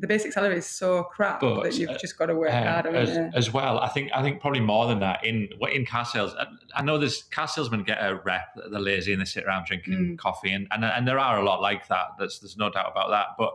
[0.02, 2.64] the basic salary is so crap But, that you've uh, just got to work Um,
[2.64, 3.78] harder as, as well.
[3.78, 6.34] I think I think probably more than that in what in car sales.
[6.38, 9.44] I, I know there's car salesmen get a rep that they're lazy and they sit
[9.44, 10.18] around drinking Mm.
[10.18, 12.06] coffee and, and and there are a lot like that.
[12.18, 13.28] There's there's no doubt about that.
[13.38, 13.54] But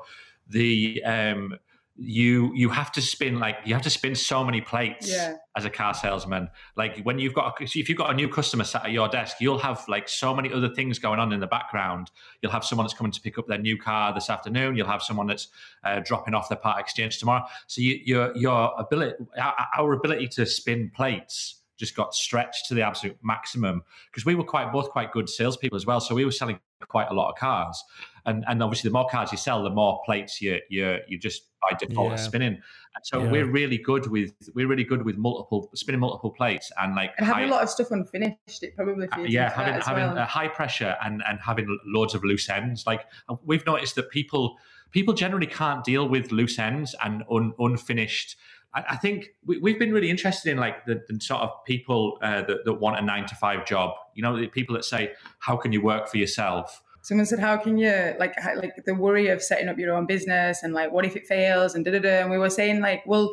[0.50, 1.58] the um
[2.00, 5.34] you you have to spin like you have to spin so many plates Yeah.
[5.56, 6.50] as a car salesman.
[6.76, 9.38] Like when you've got a, if you've got a new customer sat at your desk,
[9.40, 12.12] you'll have like so many other things going on in the background.
[12.42, 14.76] You'll have someone that's coming to pick up their new car this afternoon.
[14.76, 15.48] You'll have someone that's
[15.84, 17.44] uh, dropping off their part exchange tomorrow.
[17.66, 22.74] So you, your your ability, our, our ability to spin plates just got stretched to
[22.74, 26.00] the absolute maximum because we were quite both quite good salespeople as well.
[26.00, 27.84] So we were selling quite a lot of cars,
[28.26, 31.44] and and obviously the more cars you sell, the more plates you you you just
[31.62, 32.16] by default Yeah.
[32.18, 32.54] spinning.
[32.96, 33.32] And so Yeah.
[33.32, 37.26] we're really good with we're really good with multiple spinning multiple plates and like and
[37.26, 40.18] having high- a lot of stuff unfinished it probably for you yeah, having having well.
[40.18, 42.86] a high pressure and and having loads of loose ends.
[42.86, 44.58] Like uh, we've noticed that people
[44.92, 48.38] people generally can't deal with loose ends and un, unfinished.
[48.74, 52.18] I, I think we, we've been really interested in like the, the sort of people
[52.22, 53.96] uh, that, that want a nine to five job.
[54.16, 57.56] You know, the people that say, "How can you work for yourself?" Someone said, "How
[57.64, 61.06] can you like like the worry of setting up your own business and like what
[61.06, 63.28] if it fails and da da da?" And we were saying like, well.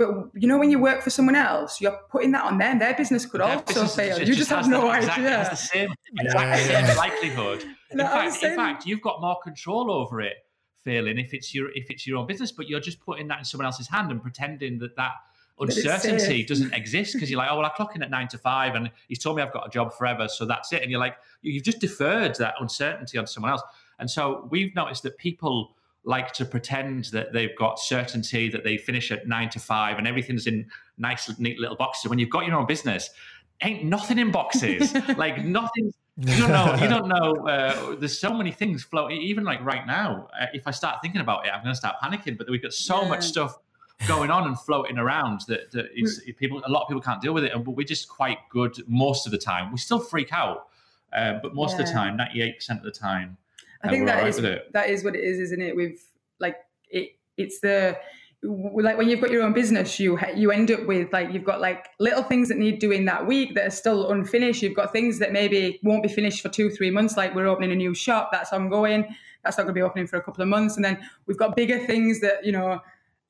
[0.00, 2.78] But you know, when you work for someone else, you're putting that on them.
[2.78, 4.08] Their business could Their also business fail.
[4.18, 5.38] just- you just just have no the, exactly, idea.
[5.38, 7.62] has the same, exact same likelihood.
[7.90, 10.34] In, No, I was fact, in fact, you've got more control over it
[10.84, 13.44] failing if it's your if it's your own business, but you're just putting that in
[13.46, 15.27] someone else's hand and pretending that that it's
[15.60, 18.74] uncertainty doesn't exist because you're like, oh well, I clock in at nine to five,
[18.74, 20.82] and he's told me I've got a job forever, so that's it.
[20.82, 23.62] And you're like, you- you've just deferred that uncertainty on someone else.
[23.98, 28.78] And so we've noticed that people like to pretend that they've got certainty that they
[28.78, 30.66] finish at nine to five and everything's in
[30.96, 32.08] nice, neat little boxes.
[32.08, 33.10] When you've got your own business,
[33.62, 34.94] ain't nothing in boxes.
[35.18, 35.92] like nothing.
[36.16, 36.74] You don't know.
[36.80, 37.46] You don't know.
[37.46, 39.20] Uh, there's so many things floating.
[39.20, 41.96] Even like right now, uh, if I start thinking about it, I'm going to start
[42.02, 42.38] panicking.
[42.38, 43.08] But we've got so Yeah.
[43.08, 43.58] much stuff
[44.06, 46.62] going on and floating around that, that it's, people.
[46.64, 49.26] A lot of people can't deal with it, and but we're just quite good most
[49.26, 49.72] of the time.
[49.72, 50.68] We still freak out,
[51.12, 53.36] uh, but most of the time, 98 percent of the time,
[53.82, 55.74] I uh, think we're that right is that is what it is, isn't it?
[55.74, 56.04] With
[56.38, 56.56] like
[56.90, 57.96] it, it's the
[58.42, 61.60] like when you've got your own business, you you end up with like you've got
[61.60, 64.62] like little things that need doing that week that are still unfinished.
[64.62, 67.16] You've got things that maybe won't be finished for two three months.
[67.16, 69.14] Like we're opening a new shop that's ongoing.
[69.42, 71.56] That's not going to be opening for a couple of months, and then we've got
[71.56, 72.80] bigger things that you know.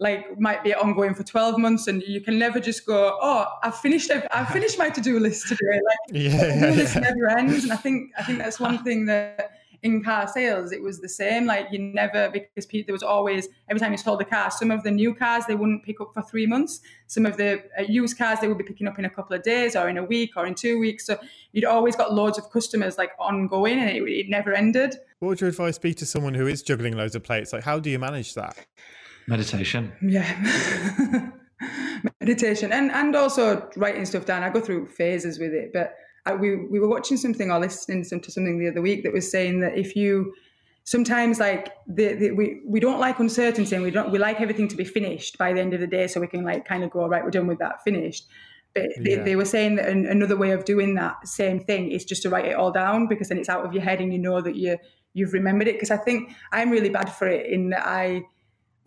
[0.00, 3.18] Like might be ongoing for twelve months, and you can never just go.
[3.20, 4.11] Oh, I've finished.
[4.32, 5.80] I've finished my to-do list today.
[5.84, 7.00] Like yeah, list yeah.
[7.00, 7.64] never ends.
[7.64, 9.50] And I think I think that's one thing that
[9.82, 11.46] in car sales it was the same.
[11.46, 14.82] Like you never because there was always every time you sold a car, some of
[14.82, 16.80] the new cars they wouldn't pick up for three months.
[17.06, 19.42] Some of the uh, used cars they would be picking up in a couple of
[19.42, 21.06] days or in a week or in two weeks.
[21.06, 21.18] So
[21.52, 24.96] you'd always got loads of customers like ongoing, and it, it never ended.
[25.20, 27.52] What would your advice be to someone who is juggling loads of plates?
[27.52, 28.56] Like, how do you manage that?
[29.28, 29.92] Meditation.
[30.02, 31.30] Yeah.
[32.20, 34.42] Meditation and and also writing stuff down.
[34.42, 35.94] I go through phases with it, but
[36.26, 39.30] I, we we were watching something or listening to something the other week that was
[39.30, 40.34] saying that if you
[40.84, 44.68] sometimes like the, the, we we don't like uncertainty and we don't we like everything
[44.68, 46.90] to be finished by the end of the day so we can like kind of
[46.90, 48.26] go right we're done with that finished.
[48.74, 49.22] But they, Yeah.
[49.22, 52.30] they were saying that an, another way of doing that same thing is just to
[52.30, 54.54] write it all down because then it's out of your head and you know that
[54.56, 54.78] you
[55.14, 55.74] you've remembered it.
[55.74, 58.22] Because I think I'm really bad for it in that I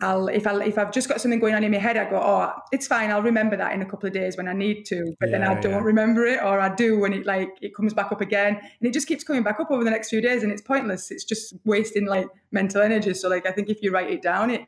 [0.02, 2.16] I'll if I if I've just got something going on in my head, I go,
[2.16, 3.10] oh, it's fine.
[3.10, 5.14] I'll remember that in a couple of days when I need to.
[5.20, 5.78] But then I don't yeah.
[5.78, 8.92] remember it, or I do when it like it comes back up again, and it
[8.92, 11.10] just keeps coming back up over the next few days, and it's pointless.
[11.10, 13.14] It's just wasting like mental energy.
[13.14, 14.66] So like I think if you write it down, it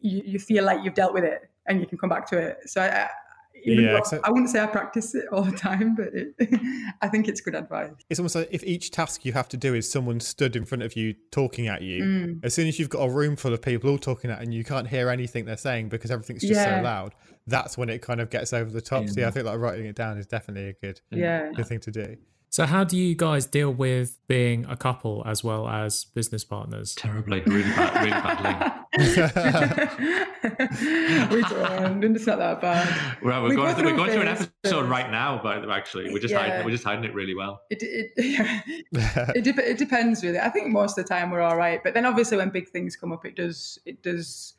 [0.00, 2.58] you, you feel like you've dealt with it, and you can come back to it.
[2.66, 3.08] So I.
[3.66, 6.08] I even Yeah, though except- I wouldn't say I practice it all the time, but
[6.14, 6.34] it,
[7.02, 7.90] I think it's good advice.
[8.08, 10.82] It's almost like if each task you have to do is someone stood in front
[10.82, 12.44] of you talking at you, Mm.
[12.44, 14.54] as soon as you've got a room full of people all talking at you and
[14.54, 16.78] you can't hear anything they're saying because everything's just Yeah.
[16.78, 17.14] so loud,
[17.46, 19.08] that's when it kind of gets over the top.
[19.08, 21.50] So yeah, I think like writing it down is definitely a good, Yeah.
[21.54, 22.16] good thing to do.
[22.52, 26.96] So, how do you guys deal with being a couple as well as business partners?
[26.96, 28.72] Terribly, really bad, really badly.
[31.36, 32.02] we don't.
[32.02, 33.18] It's not that bad.
[33.22, 34.28] We're, we're We going go through, we're going through an
[34.64, 37.60] episode right now, but actually, we're just hiding, we're just hiding it really well.
[37.70, 38.10] It it,
[39.36, 40.40] it, dep- it depends really.
[40.40, 42.96] I think most of the time we're all right, but then obviously when big things
[42.96, 44.54] come up, it does it does.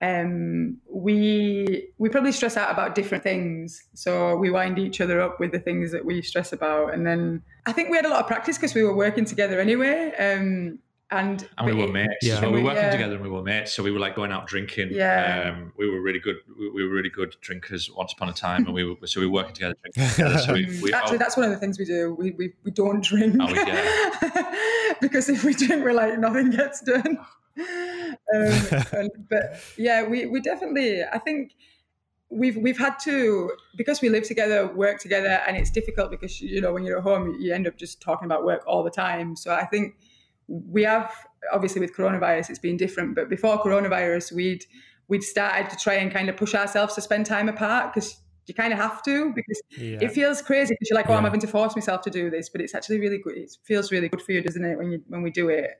[0.00, 5.40] Um, we we probably stress out about different things, so we wind each other up
[5.40, 8.20] with the things that we stress about, and then I think we had a lot
[8.20, 10.14] of practice because we were working together anyway.
[10.16, 10.78] Um,
[11.10, 12.16] and And we were mates.
[12.20, 12.40] Yeah.
[12.40, 12.90] So we were working yeah.
[12.90, 13.72] together and we were mates.
[13.72, 14.90] So we were like going out drinking.
[14.92, 15.54] Yeah.
[15.54, 16.36] Um, we were really good.
[16.58, 19.26] We, we were really good drinkers once upon a time, and we were so we
[19.26, 20.38] were working together, drinking together.
[20.38, 22.14] So we, we Actually, oh, that's one of the things we do.
[22.18, 24.94] We we, we don't drink Oh, yeah.
[25.00, 27.18] because if we drink, we're like nothing gets done.
[28.34, 31.02] Um, and, but yeah, we we definitely.
[31.04, 31.52] I think
[32.30, 36.60] we've we've had to because we live together, work together, and it's difficult because you
[36.60, 39.36] know when you're at home, you end up just talking about work all the time.
[39.36, 39.96] So I think
[40.48, 41.12] we have
[41.52, 43.14] obviously with coronavirus, it's been different.
[43.14, 44.64] But before coronavirus, we'd
[45.08, 48.54] we'd started to try and kind of push ourselves to spend time apart because you
[48.54, 49.98] kind of have to because Yeah.
[50.00, 52.48] it feels crazy because you're like, oh, I'm having to force myself to do this,
[52.48, 53.36] but it's actually really good.
[53.36, 54.76] It feels really good for you, doesn't it?
[54.78, 55.70] When you when we do it,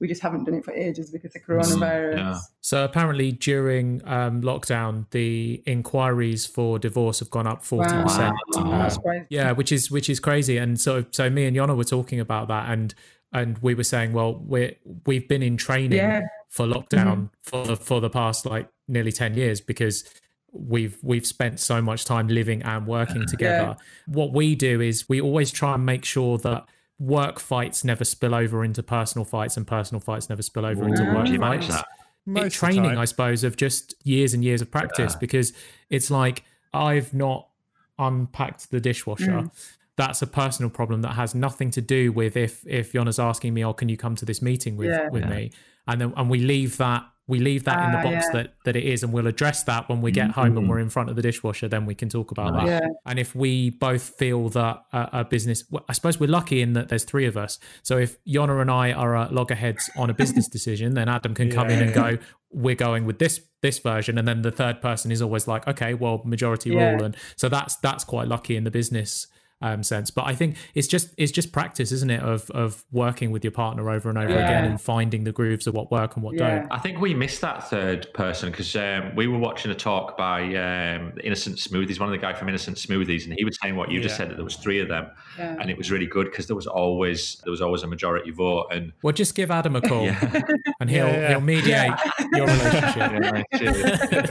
[0.00, 2.16] we just haven't done it for ages because of coronavirus.
[2.16, 2.38] yeah.
[2.60, 8.06] So, apparently, during um, lockdown, the inquiries for divorce have gone up 40%.
[8.06, 8.34] Wow.
[8.56, 9.26] Um, That's surprising.
[9.30, 12.48] yeah which is which is crazy and so so me and Yona were talking about
[12.48, 12.94] that and
[13.32, 14.74] and we were saying well we're
[15.06, 16.22] we've been in training Yeah.
[16.48, 20.04] for lockdown for the for the past like nearly 10 years because
[20.52, 25.20] we've we've spent so much time living and working together what we do is we
[25.20, 26.66] always try and make sure that
[26.98, 31.04] work fights never spill over into personal fights and personal fights never spill over into
[31.04, 31.86] work Do fights that?
[32.26, 32.98] It, training.
[32.98, 35.52] I suppose, of just years and years of practice because
[35.88, 37.48] it's like I've not
[37.98, 39.50] unpacked the dishwasher, Mm.
[39.96, 43.64] that's a personal problem that has nothing to do with if if Yona's asking me,
[43.64, 45.08] "Oh, can you come to this meeting with Yeah.
[45.08, 45.52] with me?"
[45.86, 48.32] And then and we leave that we leave that in the Ah, box yeah.
[48.42, 50.88] that that it is, and we'll address that when we get home and we're in
[50.90, 51.68] front of the dishwasher.
[51.68, 52.66] Then we can talk about that.
[52.66, 52.80] Yeah.
[53.06, 56.72] And if we both feel that a, a business, well, I suppose we're lucky in
[56.72, 57.58] that there's three of us.
[57.82, 61.50] So if Yona and I are uh, loggerheads on a business decision, then Adam can
[61.50, 62.18] come in and go,
[62.50, 65.92] "We're going with this this version," and then the third person is always like, "Okay,
[65.94, 66.92] well, majority Yeah.
[66.92, 69.26] rule," and so that's that's quite lucky in the business
[69.60, 70.10] um, sense.
[70.10, 73.50] But I think it's just it's just practice, isn't it, of of working with your
[73.50, 74.44] partner over and over Yeah.
[74.44, 76.60] again and finding the grooves of what work and what Yeah.
[76.60, 76.72] don't.
[76.72, 80.42] I think we missed that third person because um, we were watching a talk by
[80.54, 83.90] um, Innocent Smoothies, one of the guy from Innocent Smoothies, and he was saying what
[83.90, 85.56] you just said that there was three of them, Yeah.
[85.60, 88.66] and it was really good because there was always there was always a majority vote,
[88.70, 90.40] and Well, just give Adam a call, yeah,
[90.80, 91.28] and he'll Yeah, yeah.
[91.30, 91.92] he'll mediate
[92.32, 92.46] your
[93.20, 94.30] relationship.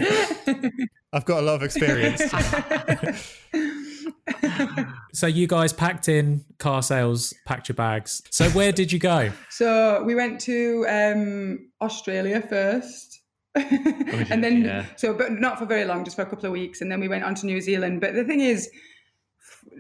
[0.50, 0.70] Yeah.
[1.14, 2.22] I've got a lot of experience.
[5.14, 8.22] So you guys packed in car sales, packed your bags.
[8.30, 9.32] So where did you go?
[9.50, 13.22] So we went to um, Australia first.
[13.56, 14.86] and then, yeah.
[14.96, 16.82] so, but not for very long, just for a couple of weeks.
[16.82, 18.00] And then we went on to New Zealand.
[18.00, 18.70] But the thing is,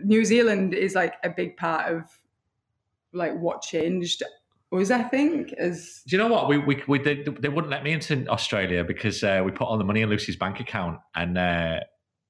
[0.03, 2.05] New Zealand is like a big part of
[3.13, 4.23] like what changed
[4.71, 7.41] us, I think, as Do you know what we we, we did?
[7.41, 10.35] They wouldn't let me into Australia because uh, we put all the money in Lucy's
[10.35, 11.79] bank account, and uh,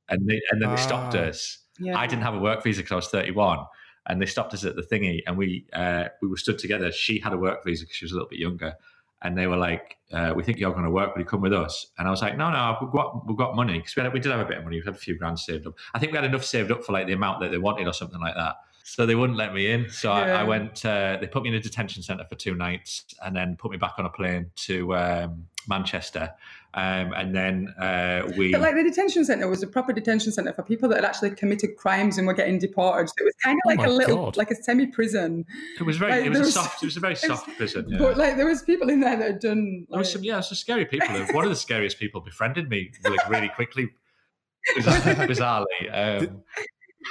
[0.10, 1.30] and they, and then they stopped Ah.
[1.30, 1.60] us.
[1.80, 1.98] Yeah.
[1.98, 3.66] I didn't have a work visa because I was 31,
[4.08, 6.92] and they stopped us at the thingy, and we uh, we were stood together.
[6.92, 8.76] She had a work visa because she was a little bit younger,
[9.22, 11.14] and they were like, uh, "We think you're going to work.
[11.16, 13.56] Will you come with us?" And I was like, "No, no, we've got we've got
[13.56, 14.78] money because we, had- we did have a bit of money.
[14.78, 15.74] We had a few grand saved up.
[15.94, 17.94] I think we had enough saved up for like the amount that they wanted or
[17.94, 19.90] something like that." So they wouldn't let me in.
[19.90, 20.86] So I, I went.
[20.86, 23.78] Uh, they put me in a detention centre for two nights, and then put me
[23.78, 26.34] back on a plane to um, Manchester.
[26.74, 28.52] Um, and then uh, we.
[28.52, 31.32] But like the detention centre was a proper detention centre for people that had actually
[31.32, 33.08] committed crimes and were getting deported.
[33.10, 34.38] So it was kind of Oh like my a little, God.
[34.38, 35.46] like a semi-prison.
[35.80, 36.12] it was very.
[36.12, 36.84] like, it was there a was- soft.
[36.84, 37.86] It was a very soft prison.
[37.90, 37.98] Yeah.
[37.98, 39.88] But like there was people in there that had done.
[39.90, 41.08] There was like- some, yeah, some scary people.
[41.34, 43.90] One of the scariest people befriended me like really quickly,
[44.78, 45.28] bizarrely.
[45.28, 46.22] bizarrely.
[46.28, 46.44] Um,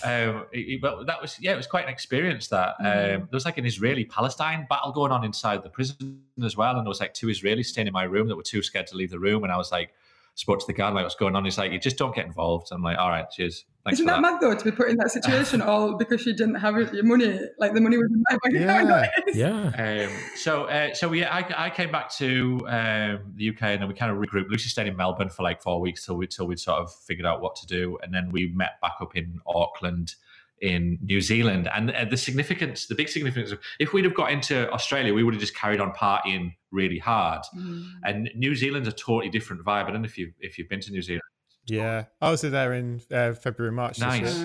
[0.05, 2.49] um, it- it- but that was yeah, it was quite an experience.
[2.49, 3.09] That um, Mm.
[3.18, 6.88] there was like an Israeli-Palestine battle going on inside the prison as well, and there
[6.88, 9.18] was like two Israelis staying in my room that were too scared to leave the
[9.18, 9.90] room, and I was like.
[10.38, 11.44] Spoke to the guard like what's going on.
[11.44, 12.68] He's like, you just don't get involved.
[12.70, 13.64] I'm like, all right, cheers.
[13.85, 14.33] Thanks Isn't for that, that.
[14.35, 17.40] mad though to be put in that situation all because she didn't have your money?
[17.59, 19.11] Like the money was in my bank account.
[19.35, 20.07] Yeah.
[20.07, 23.88] Um, so, uh, so yeah, I, I came back to um, the UK and then
[23.88, 24.48] we kind of regrouped.
[24.48, 27.27] Lucy stayed in Melbourne for like four weeks till we till we sort of figured
[27.27, 30.14] out what to do, and then we met back up in Auckland
[30.61, 31.68] in New Zealand.
[31.75, 35.23] And uh, the significance, the big significance, of, if we'd have got into Australia, we
[35.23, 37.42] would have just carried on partying really hard.
[37.57, 37.87] Mm.
[38.05, 39.85] And New Zealand's a totally different vibe.
[39.85, 41.23] I don't know if you've if you've been to New Zealand.
[41.70, 43.98] Yeah, I was there in uh, February, March.
[43.98, 44.44] Nice.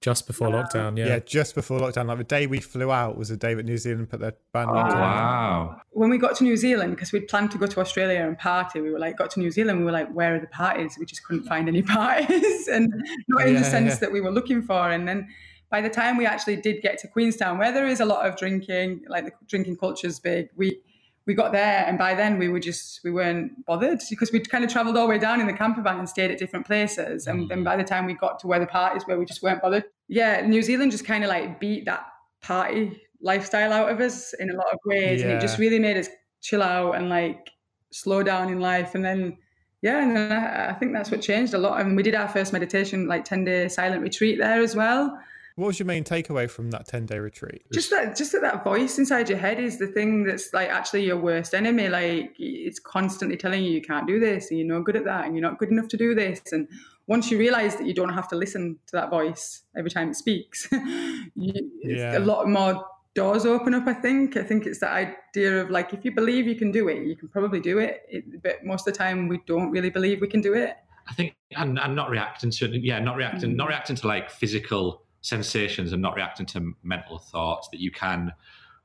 [0.00, 0.96] Just before lockdown.
[0.96, 1.06] Yeah.
[1.06, 1.18] Yeah.
[1.20, 2.06] just before lockdown.
[2.06, 4.68] Like the day we flew out was the day that New Zealand put their ban
[4.68, 4.88] oh on.
[4.88, 5.80] wow.
[5.90, 8.80] When we got to New Zealand, because we'd planned to go to Australia and party,
[8.80, 10.96] we were like, got to New Zealand, we were like, where are the parties?
[10.98, 12.92] We just couldn't find any parties, and
[13.28, 13.96] not in the sense yeah.
[13.96, 14.90] that we were looking for.
[14.90, 15.28] And then
[15.70, 18.36] by the time we actually did get to Queenstown, where there is a lot of
[18.36, 20.80] drinking, like the drinking culture is big, we
[21.26, 24.64] we got there, and by then we were just we weren't bothered because we'd kind
[24.64, 27.26] of travelled all the way down in the camper van and stayed at different places.
[27.26, 27.64] And then mm.
[27.64, 29.84] by the time we got to where the parties were, we just weren't bothered.
[30.08, 32.06] Yeah, New Zealand just kind of like beat that
[32.42, 35.96] party lifestyle out of us in a lot of ways, and it just really made
[35.96, 36.08] us
[36.42, 37.50] chill out and like
[37.90, 38.94] slow down in life.
[38.94, 39.38] And then
[39.80, 41.78] yeah, and then I, I think that's what changed a lot.
[41.78, 45.18] I And we did our first meditation, like ten day silent retreat there as well.
[45.56, 47.62] What was your main takeaway from that 10 day retreat?
[47.72, 51.04] Just that, just that, that voice inside your head is the thing that's like actually
[51.04, 51.88] your worst enemy.
[51.88, 55.26] Like it's constantly telling you you can't do this, and you're not good at that,
[55.26, 56.40] and you're not good enough to do this.
[56.50, 56.68] And
[57.06, 60.16] once you realize that you don't have to listen to that voice every time it
[60.16, 62.18] speaks, you, it's Yeah.
[62.18, 63.86] a lot more doors open up.
[63.86, 64.36] I think.
[64.36, 67.14] I think it's that idea of like if you believe you can do it, you
[67.14, 68.02] can probably do it.
[68.08, 70.76] it but most of the time, we don't really believe we can do it.
[71.06, 73.56] I think and, and not reacting to yeah, not reacting, mm.
[73.56, 78.30] not reacting to like physical sensations and not reacting to mental thoughts that you can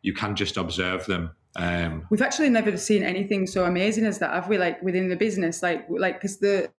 [0.02, 1.31] you can just observe them.
[1.58, 4.58] Um, We've actually never seen anything so amazing as that, have we?
[4.58, 6.71] Like within the business, like like because the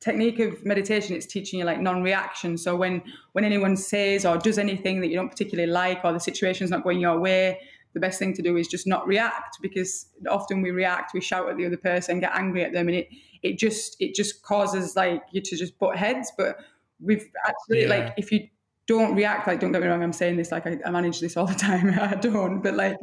[0.00, 2.58] technique of meditation it's teaching you like non-reaction.
[2.58, 6.20] So when when anyone says or does anything that you don't particularly like or the
[6.20, 7.60] situation's not going your way,
[7.94, 11.48] the best thing to do is just not react because often we react, we shout
[11.48, 13.08] at the other person, get angry at them, and it
[13.42, 16.30] it just it just causes like you to just butt heads.
[16.36, 16.58] But
[17.00, 17.88] we've actually Yeah.
[17.88, 18.48] like if you
[18.94, 21.36] don't react like don't get me wrong i'm saying this like I, I manage this
[21.36, 22.96] all the time i don't but like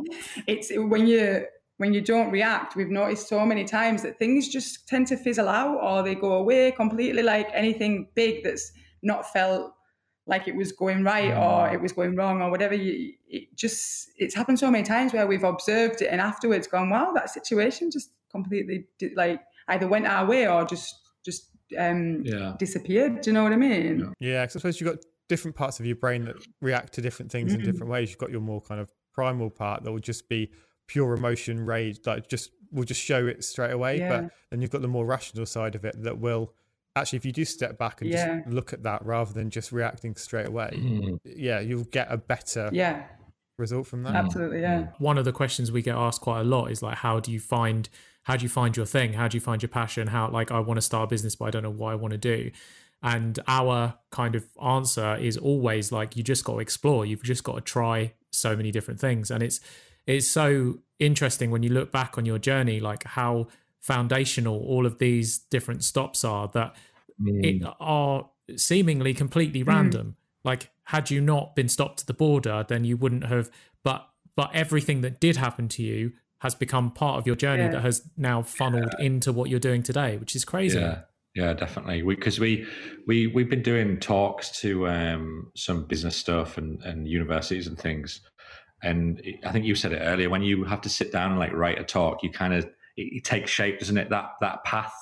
[0.47, 1.45] it's when you
[1.77, 5.49] when you don't react we've noticed so many times that things just tend to fizzle
[5.49, 8.71] out or they go away completely like anything big that's
[9.01, 9.73] not felt
[10.29, 11.73] like it was going right or mm.
[11.73, 12.75] it was going wrong or whatever.
[12.75, 16.89] You, it just it's happened so many times where we've observed it and afterwards gone,
[16.89, 22.21] wow, that situation just completely did, like either went our way or just just um
[22.23, 22.53] yeah.
[22.59, 23.21] disappeared.
[23.21, 24.13] Do you know what I mean?
[24.19, 27.31] Yeah, because I suppose you've got different parts of your brain that react to different
[27.31, 27.61] things mm-hmm.
[27.61, 28.09] in different ways.
[28.09, 30.51] You've got your more kind of primal part that will just be
[30.87, 33.99] pure emotion, rage, like just will just show it straight away.
[33.99, 34.09] Yeah.
[34.09, 36.53] But then you've got the more rational side of it that will
[36.95, 38.39] actually, if you do step back and yeah.
[38.39, 41.19] just look at that rather than just reacting straight away, mm.
[41.23, 43.03] yeah, you'll get a better yeah
[43.57, 44.15] result from that.
[44.15, 44.87] Absolutely, yeah.
[44.97, 47.39] One of the questions we get asked quite a lot is like, how do you
[47.39, 47.87] find
[48.23, 49.13] how do you find your thing?
[49.13, 50.07] How do you find your passion?
[50.07, 52.11] How like I want to start a business, but I don't know what I want
[52.11, 52.51] to do.
[53.01, 57.05] And our kind of answer is always like you just got to explore.
[57.05, 59.59] You've just got to try so many different things, and it's
[60.05, 63.47] it's so interesting when you look back on your journey, like how
[63.79, 66.75] foundational all of these different stops are that
[67.21, 67.45] mm.
[67.45, 69.67] it are seemingly completely mm.
[69.67, 70.07] random.
[70.07, 70.15] Mm.
[70.43, 73.49] Like had you not been stopped at the border, then you wouldn't have.
[73.83, 77.71] But but everything that did happen to you has become part of your journey yeah.
[77.71, 79.05] that has now funneled yeah.
[79.05, 80.79] into what you're doing today, which is crazy.
[80.79, 81.01] Yeah.
[81.39, 82.01] Yeah, definitely.
[82.01, 82.67] Because we,
[83.07, 87.79] we, we have been doing talks to um, some business stuff and, and universities and
[87.79, 88.19] things,
[88.83, 90.29] and I think you said it earlier.
[90.29, 92.65] When you have to sit down and like write a talk, you kind of
[92.97, 94.09] it, it takes shape, doesn't it?
[94.09, 94.93] That that path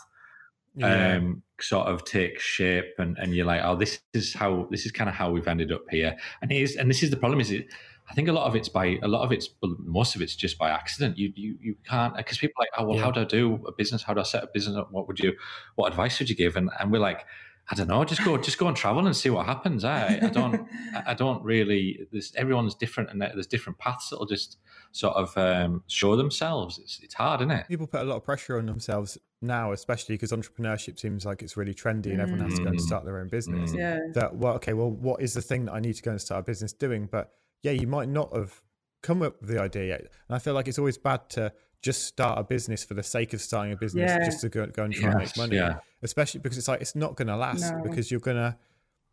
[0.75, 1.15] yeah.
[1.15, 4.91] um, sort of takes shape, and, and you're like, oh, this is how this is
[4.91, 6.15] kind of how we've ended up here.
[6.43, 7.39] And it is, and this is the problem.
[7.39, 7.65] Is it?
[8.09, 10.57] I think a lot of it's by a lot of it's most of it's just
[10.57, 11.17] by accident.
[11.17, 13.03] You you you can't because people are like, oh well, yeah.
[13.03, 14.03] how do I do a business?
[14.03, 14.91] How do I set a business up?
[14.91, 15.33] What would you?
[15.75, 16.55] What advice would you give?
[16.55, 17.25] And and we're like.
[17.69, 18.05] I don't know.
[18.05, 19.83] Just go, just go and travel and see what happens.
[19.83, 20.65] I, I don't,
[21.05, 22.07] I don't really.
[22.13, 24.55] There's everyone's different, and there's different paths that'll just
[24.93, 26.79] sort of um, show themselves.
[26.79, 27.67] It's, it's hard, isn't it?
[27.67, 31.57] People put a lot of pressure on themselves now, especially because entrepreneurship seems like it's
[31.57, 32.81] really trendy and everyone has to go and mm.
[32.81, 33.73] start their own business.
[33.73, 33.77] Mm.
[33.77, 33.99] Yeah.
[34.13, 36.39] That, well, okay, well, what is the thing that I need to go and start
[36.39, 37.09] a business doing?
[37.11, 37.33] But
[37.63, 38.61] yeah, you might not have
[39.03, 40.01] come up with the idea yet.
[40.01, 43.33] And I feel like it's always bad to just start a business for the sake
[43.33, 44.25] of starting a business yeah.
[44.25, 45.55] just to go, go and try yes, and make money.
[45.55, 45.79] Yeah.
[46.01, 47.83] Especially because it's like, it's not going to last no.
[47.83, 48.57] because you're going to,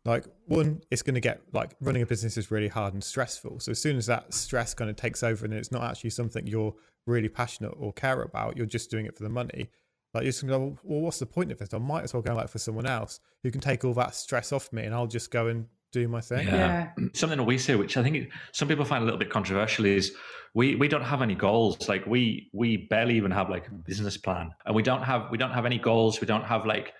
[0.05, 3.59] like one it's going to get like running a business is really hard and stressful
[3.59, 6.45] so as soon as that stress kind of takes over and it's not actually something
[6.47, 6.73] you're
[7.07, 9.69] really passionate or care about you're just doing it for the money
[10.13, 12.13] like you're just going to go well what's the point of this i might as
[12.13, 14.93] well go like for someone else who can take all that stress off me and
[14.93, 15.65] i'll just go and
[15.99, 17.07] do my thing yeah, yeah.
[17.13, 20.13] something that we say which i think some people find a little bit controversial is
[20.53, 24.17] we we don't have any goals like we we barely even have like a business
[24.17, 26.93] plan and we don't have we don't have any goals we don't have like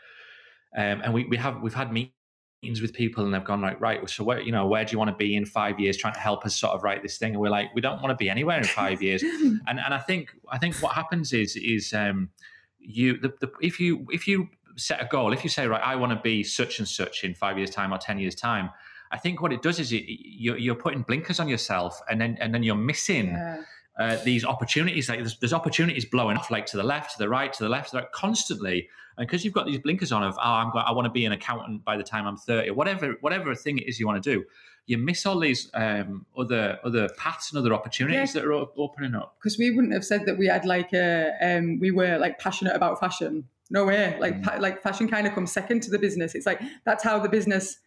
[0.77, 2.11] um, and we, we have we've had meetings
[2.65, 4.97] meetings with people and they've gone like, right, so where, you know, where do you
[4.97, 7.33] want to be in five years trying to help us sort of write this thing?
[7.33, 9.21] And we're like, we don't want to be anywhere in five years.
[9.67, 12.29] and and I think I think what happens is is um
[12.79, 15.95] you the, the if you if you set a goal, if you say, right, I
[15.95, 18.69] want to be such and such in five years' time or ten years' time,
[19.15, 22.37] I think what it does is it, you're, you're putting blinkers on yourself, and then
[22.41, 23.61] and then you're missing yeah.
[23.97, 25.07] uh, these opportunities.
[25.07, 27.69] Like there's, there's, opportunities blowing off, like to the left, to the right, to the
[27.69, 28.89] left, to the right, constantly.
[29.17, 31.31] And because you've got these blinkers on of, oh, I'm I want to be an
[31.31, 34.43] accountant by the time I'm 30, whatever whatever thing it is you want to do,
[34.85, 38.41] you miss all these um, other other paths and other opportunities yeah.
[38.41, 39.37] that are opening up.
[39.39, 42.75] Because we wouldn't have said that we had like a um, we were like passionate
[42.75, 43.47] about fashion.
[43.69, 44.17] No way.
[44.19, 44.43] Like mm.
[44.43, 46.35] pa- like fashion kind of comes second to the business.
[46.35, 47.77] It's like that's how the business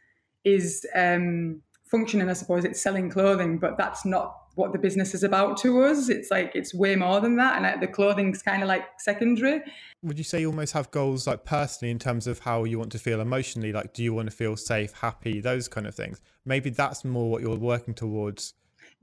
[0.44, 2.28] is um, functioning.
[2.28, 6.08] I suppose it's selling clothing, but that's not what the business is about to us.
[6.08, 9.62] It's like it's way more than that, and the clothing's kind of like secondary.
[10.02, 12.92] Would you say you almost have goals like personally in terms of how you want
[12.92, 13.72] to feel emotionally?
[13.72, 16.20] Like, do you want to feel safe, happy, those kind of things?
[16.44, 18.54] Maybe that's more what you're working towards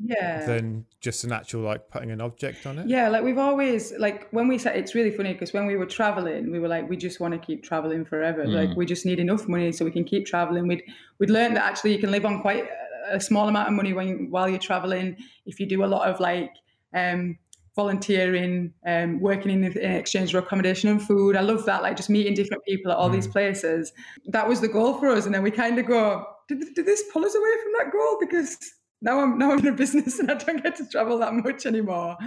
[0.04, 0.46] yeah.
[0.46, 2.88] than just an actual like putting an object on it?
[2.88, 5.86] Yeah like we've always like when we said it's really funny because when we were
[5.86, 8.46] traveling we were like we just want to keep traveling forever.
[8.46, 8.54] Mm.
[8.54, 10.68] like we just need enough money so we can keep traveling.
[10.68, 10.84] We'd
[11.20, 12.68] we'd learned that actually you can live on quite
[13.10, 15.18] a small amount of money when while you're traveling.
[15.46, 16.52] If you do a lot of like
[16.94, 17.38] um,
[17.76, 22.10] volunteering um, working in, in, exchange for accommodation and food i love that like just
[22.10, 23.14] meeting different people at all mm.
[23.14, 23.92] these places.
[24.28, 27.04] That was the goal for us and then we kind of go did, did this
[27.12, 28.18] pull us away from that goal?
[28.20, 28.58] Because
[29.06, 31.66] now i'm now i'm in a business and i don't get to travel that much
[31.66, 32.18] anymore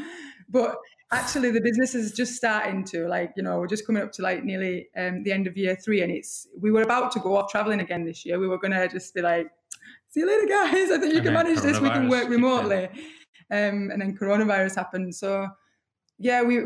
[0.49, 0.77] but
[1.13, 4.23] actually the business is just starting to like you know we're just coming up to
[4.23, 7.37] like nearly um, the end of year three and it's we were about to go
[7.37, 9.51] off traveling again this year we were going to just be like
[10.11, 10.91] see you later, guys.
[10.91, 11.81] I think you and can manage this.
[11.81, 12.89] We can work remotely.
[13.51, 15.15] Um, and then coronavirus happened.
[15.15, 15.49] So,
[16.19, 16.61] yeah, we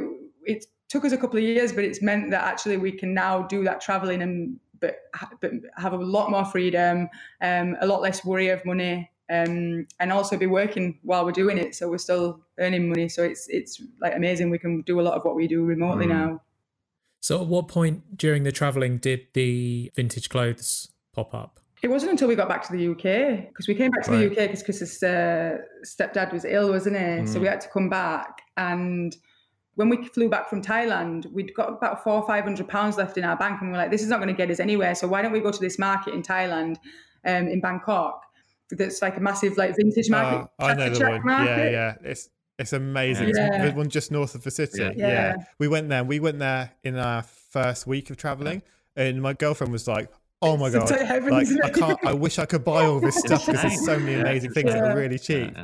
[0.45, 3.43] it took us a couple of years, but it's meant that actually we can now
[3.43, 4.97] do that traveling and but,
[5.41, 7.09] but have a lot more freedom,
[7.41, 11.59] um, a lot less worry of money, um, and also be working while we're doing
[11.59, 11.75] it.
[11.75, 13.09] So we're still earning money.
[13.09, 14.51] So it's it's like amazing.
[14.51, 16.11] We can do a lot of what we do remotely mm.
[16.11, 16.41] now.
[17.23, 21.61] So, at what point during the traveling did the vintage clothes pop up?
[21.81, 24.19] It wasn't until we got back to the UK because we came back to right.
[24.19, 27.03] the UK because Chris's uh, stepdad was ill, wasn't he?
[27.03, 27.29] Mm.
[27.29, 28.43] So we had to come back.
[28.57, 29.17] And
[29.77, 33.17] when we flew back from Thailand, we'd got about four or five hundred pounds left
[33.17, 34.97] in our bank, and we are like, "This is not going to get us anywhere.
[34.97, 36.77] So why don't we go to this market in Thailand,
[37.25, 38.25] um, in Bangkok?
[38.73, 40.51] That's like a massive like vintage ah, market.
[40.59, 41.25] Uh, I know the one.
[41.25, 41.51] Market.
[41.51, 41.95] Yeah, yeah.
[42.11, 43.29] It's it's amazing.
[43.35, 43.65] Yeah.
[43.65, 44.83] It's the one just north of the city.
[44.83, 44.93] Yeah.
[44.97, 45.37] yeah.
[45.59, 46.05] We went there.
[46.05, 48.63] We went there in our first week of traveling,
[48.97, 50.11] and my girlfriend was like,
[50.43, 50.91] Oh my god!
[50.91, 52.05] like, I can't.
[52.05, 54.81] I wish I could buy all this stuff because there's so many amazing things yeah.
[54.81, 55.57] that are really cheap.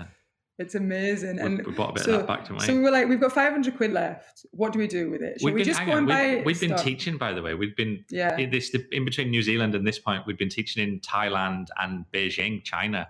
[0.58, 2.58] It's amazing, and we bought a bit so, of that back to me.
[2.58, 4.44] So we were like, we've got 500 quid left.
[4.50, 5.38] What do we do with it?
[5.38, 7.54] Should we've we been, just go and buy We've, we've been teaching, by the way.
[7.54, 8.36] We've been yeah.
[8.36, 10.24] in this in between New Zealand and this point.
[10.26, 13.08] We've been teaching in Thailand and Beijing, China,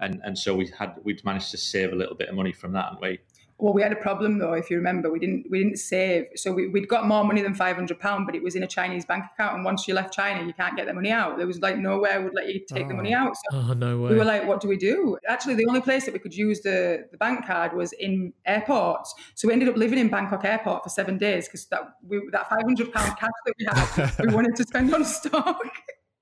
[0.00, 2.72] and and so we had we'd managed to save a little bit of money from
[2.72, 3.20] that, haven't we?
[3.62, 4.54] Well, we had a problem though.
[4.54, 7.54] If you remember, we didn't we didn't save, so we, would got more money than
[7.54, 9.54] five hundred pound, but it was in a Chinese bank account.
[9.54, 11.38] And once you left China, you can't get the money out.
[11.38, 12.88] There was like nowhere would let you take oh.
[12.88, 13.18] the money oh.
[13.18, 13.36] out.
[13.36, 14.10] So oh no way!
[14.10, 15.16] We were like, what do we do?
[15.28, 19.14] Actually, the only place that we could use the the bank card was in airports.
[19.36, 22.48] So we ended up living in Bangkok Airport for seven days because that we, that
[22.48, 25.62] five hundred pound cash that we had, we wanted to spend on stock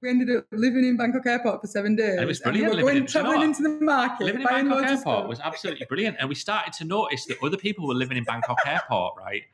[0.03, 2.15] we ended up living in Bangkok Airport for seven days.
[2.15, 2.75] And it was brilliant.
[2.75, 4.25] And going, traveling into the market.
[4.25, 6.17] Living in Bangkok Airport was absolutely brilliant.
[6.19, 9.43] And we started to notice that other people were living in Bangkok Airport, right?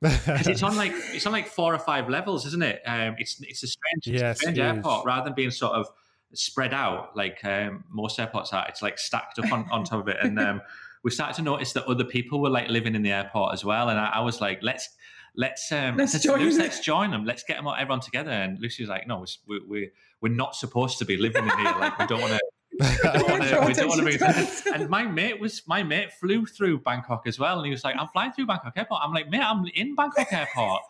[0.00, 2.80] Because uh, it's on like it's on like four or five levels, isn't it?
[2.86, 5.86] Um, it's it's a strange, yes, strange airport rather than being sort of
[6.32, 8.64] spread out like um, most airports are.
[8.70, 10.62] It's like stacked up on, on top of it, and um,
[11.02, 13.90] we started to notice that other people were like living in the airport as well.
[13.90, 14.88] And I, I was like, let's
[15.36, 17.24] let's um, let's, let's join, let's join them.
[17.24, 18.30] Let's get them all, everyone together.
[18.30, 21.74] And Lucy was like, no, we're we're, we're not supposed to be living in here.
[21.78, 22.40] Like we don't want to.
[23.66, 24.70] we don't want to be.
[24.70, 27.96] And my mate was my mate flew through Bangkok as well, and he was like,
[27.98, 30.82] "I'm flying through Bangkok Airport." I'm like, "Mate, I'm in Bangkok Airport."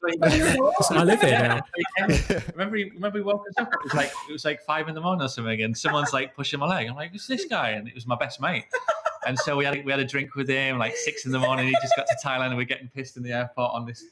[0.22, 1.60] I live here now.
[2.54, 3.72] remember, remember we woke us up.
[3.72, 6.36] It was like it was like five in the morning or something, and someone's like
[6.36, 6.88] pushing my leg.
[6.88, 8.64] I'm like, "Who's this guy?" And it was my best mate.
[9.28, 11.66] And so we had we had a drink with him like six in the morning.
[11.66, 14.02] He just got to Thailand, and we're getting pissed in the airport on this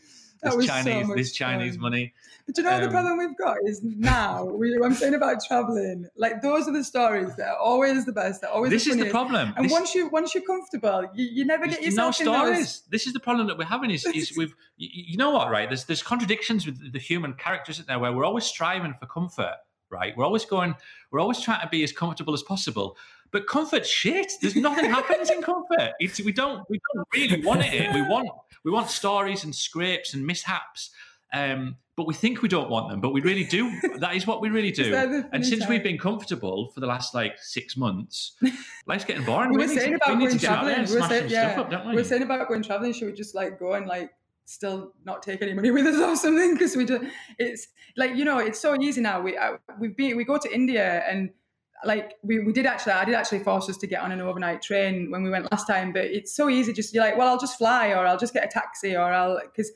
[0.43, 1.83] this Chinese so this Chinese fun.
[1.83, 2.13] money.
[2.45, 5.39] But do you know um, the problem we've got is now we, I'm saying about
[5.43, 6.07] traveling.
[6.19, 8.43] Like those are the stories that are always the best.
[8.43, 9.55] They're always this the is the problem.
[9.57, 12.59] And this, once you once you're comfortable, you, you never get yourself no stories.
[12.59, 12.83] Those...
[12.91, 13.91] This is the problem that we're having.
[13.91, 15.67] Is, is we've you, you know what right?
[15.67, 17.99] There's there's contradictions with the human character, isn't there?
[17.99, 19.55] Where we're always striving for comfort.
[19.89, 20.75] Right, we're always going.
[21.13, 22.97] We're always trying to be as comfortable as possible,
[23.31, 24.33] but comfort shit.
[24.41, 25.93] There's nothing happens in comfort.
[25.99, 27.93] It's, we don't we don't really want it.
[27.95, 28.29] We want
[28.65, 30.91] we want stories and scrapes and mishaps.
[31.33, 33.73] Um, but we think we don't want them, but we really do.
[33.99, 35.25] that is what we really do.
[35.33, 35.71] And since time?
[35.71, 38.37] we've been comfortable for the last like six months,
[38.87, 39.51] life's getting boring.
[39.51, 40.85] we, we were saying to, about going traveling.
[40.85, 41.91] We were saying, yeah, up, we?
[41.91, 42.93] we were saying about going traveling.
[42.93, 44.11] Should we just like go and like
[44.45, 46.53] still not take any money with us or something?
[46.53, 47.09] Because we do.
[47.39, 49.23] It's like you know, it's so easy now.
[49.23, 51.31] We uh, we've been we go to India and
[51.85, 54.63] like we, we did actually I did actually force us to get on an overnight
[54.63, 57.39] train when we went last time but it's so easy just you're like well I'll
[57.39, 59.71] just fly or I'll just get a taxi or I'll because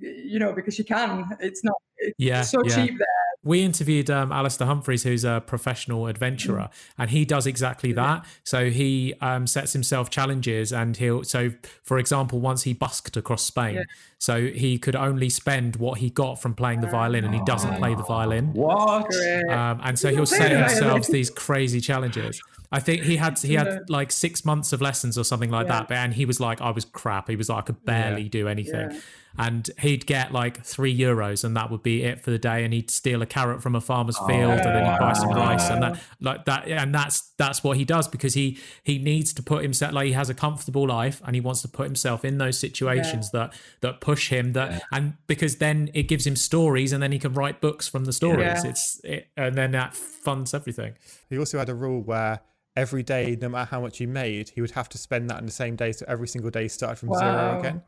[0.00, 2.74] you know because you can it's not it's yeah, so yeah.
[2.74, 3.08] cheap there
[3.44, 6.94] we interviewed um, Alastair Humphreys, who's a professional adventurer, mm.
[6.98, 8.26] and he does exactly that.
[8.44, 11.22] So he um, sets himself challenges, and he'll.
[11.24, 11.52] So,
[11.84, 13.82] for example, once he busked across Spain, yeah.
[14.18, 17.76] so he could only spend what he got from playing the violin, and he doesn't
[17.76, 18.52] play the violin.
[18.52, 19.14] What?
[19.48, 22.42] Um, and so he'll set himself these crazy challenges.
[22.70, 25.84] I think he had he had like six months of lessons or something like yeah.
[25.84, 27.28] that, and he was like, I was crap.
[27.28, 28.28] He was like, I could barely yeah.
[28.28, 29.00] do anything.
[29.38, 32.64] Yeah and he'd get like three euros and that would be it for the day
[32.64, 35.30] and he'd steal a carrot from a farmer's oh, field and then he'd buy some
[35.30, 38.98] rice and that oh, like that and that's that's what he does because he he
[38.98, 41.86] needs to put himself like he has a comfortable life and he wants to put
[41.86, 43.40] himself in those situations yeah.
[43.40, 44.80] that that push him that yeah.
[44.92, 48.12] and because then it gives him stories and then he can write books from the
[48.12, 48.70] stories yeah.
[48.70, 50.94] it's it, and then that funds everything
[51.30, 52.40] he also had a rule where
[52.74, 55.46] every day no matter how much he made he would have to spend that in
[55.46, 57.18] the same day so every single day started from wow.
[57.18, 57.82] zero again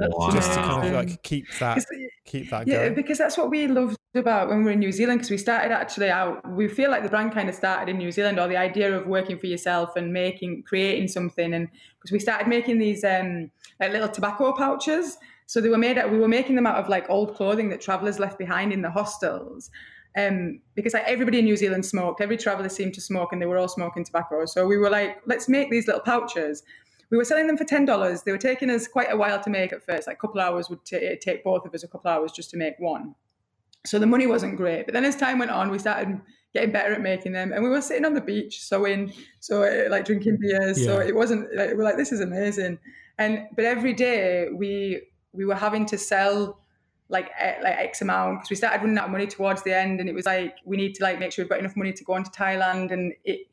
[0.00, 0.30] Wow.
[0.30, 1.84] Just to kind of like keep that
[2.24, 2.94] keep that yeah, going.
[2.94, 5.18] because that's what we loved about when we were in New Zealand.
[5.18, 8.12] Because we started actually out, we feel like the brand kind of started in New
[8.12, 11.54] Zealand, or the idea of working for yourself and making, creating something.
[11.54, 11.68] And
[11.98, 15.98] because we started making these um, like little tobacco pouches, so they were made.
[15.98, 18.82] Out, we were making them out of like old clothing that travellers left behind in
[18.82, 19.70] the hostels.
[20.16, 23.46] Um, because like everybody in New Zealand smoked, every traveller seemed to smoke, and they
[23.46, 24.44] were all smoking tobacco.
[24.46, 26.62] So we were like, let's make these little pouches
[27.10, 28.22] we were selling them for ten dollars.
[28.22, 30.06] They were taking us quite a while to make at first.
[30.06, 32.56] Like a couple hours would t- take both of us a couple hours just to
[32.56, 33.14] make one.
[33.86, 34.86] So the money wasn't great.
[34.86, 36.20] But then as time went on, we started
[36.52, 39.90] getting better at making them, and we were sitting on the beach sewing, so uh,
[39.90, 40.78] like drinking beers.
[40.80, 40.86] Yeah.
[40.86, 42.78] So it wasn't like we're like this is amazing.
[43.18, 45.02] And but every day we
[45.32, 46.60] we were having to sell
[47.08, 47.30] like
[47.62, 50.14] like X amount because we started running out of money towards the end, and it
[50.14, 52.24] was like we need to like make sure we've got enough money to go on
[52.24, 53.46] to Thailand, and it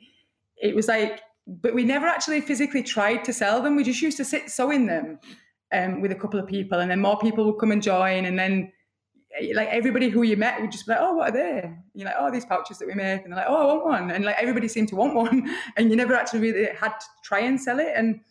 [0.58, 3.76] it was like, but we never actually physically tried to sell them.
[3.76, 5.20] We just used to sit sewing them
[5.72, 8.38] um, with a couple of people, and then more people would come and join, and
[8.38, 8.72] then
[9.54, 11.60] like everybody who you met would just be like, oh, what are they?
[11.64, 13.86] And you're like, oh, these pouches that we make, and they're like, oh, I want
[13.86, 17.06] one, and like everybody seemed to want one, and you never actually really had to
[17.24, 17.92] try and sell it.
[17.96, 18.22] And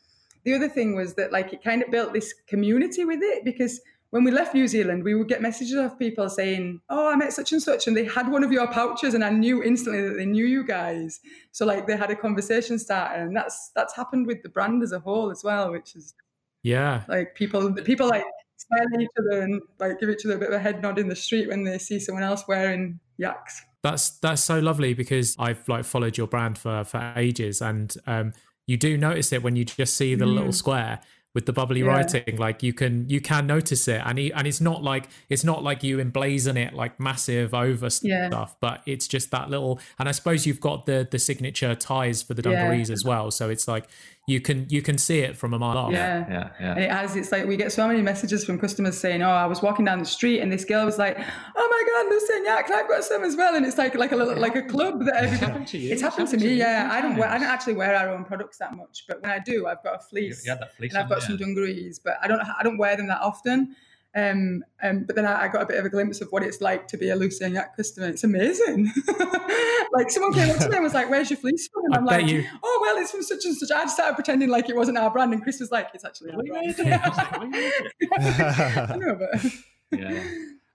[0.45, 3.81] the other thing was that like it kind of built this community with it because
[4.15, 7.33] when we left New Zealand, we would get messages of people saying, "Oh, I met
[7.33, 10.15] such and such, and they had one of your pouches, and I knew instantly that
[10.15, 11.19] they knew you guys."
[11.51, 14.93] So like they had a conversation starter, and that's that's happened with the brand as
[14.93, 16.15] a whole as well, which is
[16.63, 18.23] yeah, like people people like
[18.57, 21.01] smile at each other and like give each other a bit of a head nod
[21.01, 23.65] in the street when they see someone else wearing yaks.
[23.83, 28.33] That's that's so lovely because I've like followed your brand for for ages, and um,
[28.69, 30.35] you do notice it when you just see the mm.
[30.35, 31.01] little square
[31.35, 31.87] with the bubbly yeah.
[31.87, 35.45] writing like you can you can notice it and he, and it's not like it's
[35.45, 38.29] not like you emblazon it like massive over yeah.
[38.29, 42.23] stuff but it's just that little and i suppose you've got the the signature ties
[42.23, 42.95] for the dungarees yeah.
[42.95, 43.87] as well so it's like
[44.27, 45.93] you can you can see it from a mile off.
[45.93, 46.71] Yeah, yeah, yeah.
[46.73, 47.15] And it has.
[47.15, 49.99] It's like we get so many messages from customers saying, "Oh, I was walking down
[49.99, 53.05] the street and this girl was like, oh my god, Lucy and Yaks, I've got
[53.05, 55.35] some as well." And it's like like a little, like a club that everybody.
[55.35, 55.93] It's happened to you.
[55.93, 56.59] It's happened, it's happened to, me.
[56.59, 59.31] Yeah, I don't wear, I don't actually wear our own products that much, but when
[59.31, 60.47] I do, I've got a fleece.
[60.47, 63.09] You, that fleece and I've got some dungarees, but I don't I don't wear them
[63.09, 63.77] that often.
[64.17, 66.61] Um, um, but then I, I, got a bit of a glimpse of what it's
[66.61, 68.07] like to be a Lucy and Yak customer.
[68.07, 68.93] It's amazing.
[69.93, 72.05] like someone came up to me and was like, "Where's your fleece from?" And I'm
[72.05, 72.45] like, you...
[72.63, 75.11] "Oh well, it's from such and such." I just started pretending like it wasn't our
[75.11, 76.75] brand, and Chris was like, "It's actually our brand."
[78.91, 79.45] I know, but
[79.99, 80.25] yeah.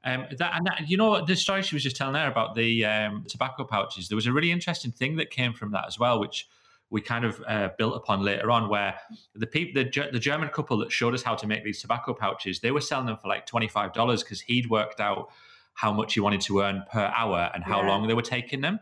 [0.05, 2.85] Um, that, and that, you know the story she was just telling there about the
[2.85, 4.07] um, tobacco pouches.
[4.07, 6.47] There was a really interesting thing that came from that as well, which
[6.89, 8.95] we kind of uh, built upon later on, where
[9.35, 12.61] the people, the, the German couple that showed us how to make these tobacco pouches,
[12.61, 15.29] they were selling them for like twenty five dollars because he'd worked out
[15.73, 17.87] how much he wanted to earn per hour and how yeah.
[17.87, 18.79] long they were taking them.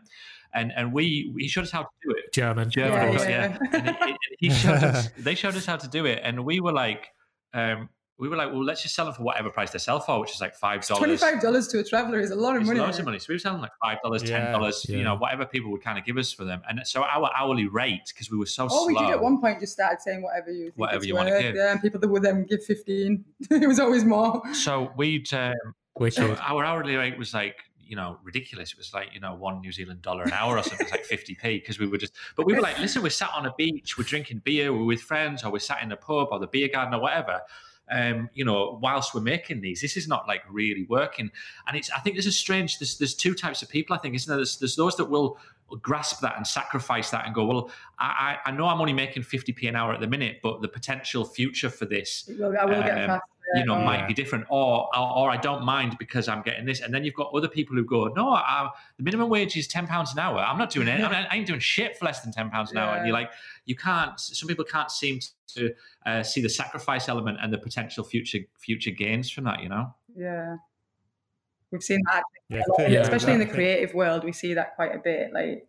[0.58, 2.32] And and we he showed us how to do it.
[2.32, 3.28] German, German, yeah.
[3.28, 3.58] yeah.
[3.72, 6.60] and it, it, he showed us, they showed us how to do it, and we
[6.60, 7.08] were like,
[7.54, 7.88] um,
[8.18, 10.32] we were like, well, let's just sell them for whatever price they sell for, which
[10.32, 10.98] is like five dollars.
[10.98, 12.80] Twenty five dollars to a traveler is a lot of it's money.
[12.80, 13.18] Lots of money.
[13.20, 15.82] So we were selling like five dollars, ten dollars, yeah, you know, whatever people would
[15.82, 16.60] kind of give us for them.
[16.68, 18.86] And so our hourly rate, because we were so oh, slow.
[18.88, 21.54] we did at one point just started saying whatever you whatever you want to give.
[21.54, 23.24] Yeah, and people that would then give fifteen.
[23.50, 24.42] it was always more.
[24.52, 25.54] So we'd um,
[26.10, 27.56] so our hourly rate was like
[27.88, 28.72] you know ridiculous.
[28.72, 30.86] It was like you know one New Zealand dollar an hour or something.
[30.86, 32.12] It's like fifty p because we were just.
[32.36, 35.00] But we were like, listen, we're sat on a beach, we're drinking beer, we're with
[35.00, 37.40] friends, or we're sat in the pub or the beer garden or whatever
[37.90, 39.80] um, you know, whilst we're making these.
[39.80, 41.30] This is not like really working.
[41.66, 44.14] And it's I think there's a strange there's there's two types of people, I think,
[44.14, 44.36] isn't there?
[44.36, 45.38] There's, there's those that will
[45.82, 49.68] grasp that and sacrifice that and go, well, I, I know I'm only making 50p
[49.68, 52.86] an hour at the minute, but the potential future for this well, I will um,
[52.86, 53.22] get faster.
[53.54, 56.66] You know, oh, might be different, or, or, or I don't mind because I'm getting
[56.66, 56.80] this.
[56.80, 59.86] And then you've got other people who go, no, I, the minimum wage is ten
[59.86, 60.38] pounds an hour.
[60.38, 61.00] I'm not doing it.
[61.04, 62.84] I, ain't doing shit for less than ten pounds an yeah.
[62.84, 62.96] hour.
[62.96, 63.30] And you're like,
[63.64, 64.18] you can't.
[64.20, 65.20] Some people can't seem
[65.54, 65.72] to
[66.04, 69.62] uh, see the sacrifice element and the potential future future gains from that.
[69.62, 69.94] You know.
[70.16, 70.56] Yeah.
[71.70, 74.24] We've seen that, yeah, yeah, especially in the creative world.
[74.24, 75.34] We see that quite a bit.
[75.34, 75.68] Like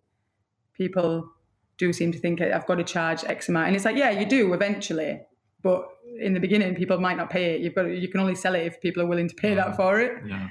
[0.74, 1.30] people
[1.78, 4.26] do seem to think I've got to charge X amount, and it's like, yeah, you
[4.26, 5.22] do eventually,
[5.62, 5.90] but
[6.20, 7.62] in the beginning, people might not pay it.
[7.62, 9.76] You've got to, you can only sell it if people are willing to pay that
[9.76, 10.14] for it.
[10.26, 10.50] Yeah.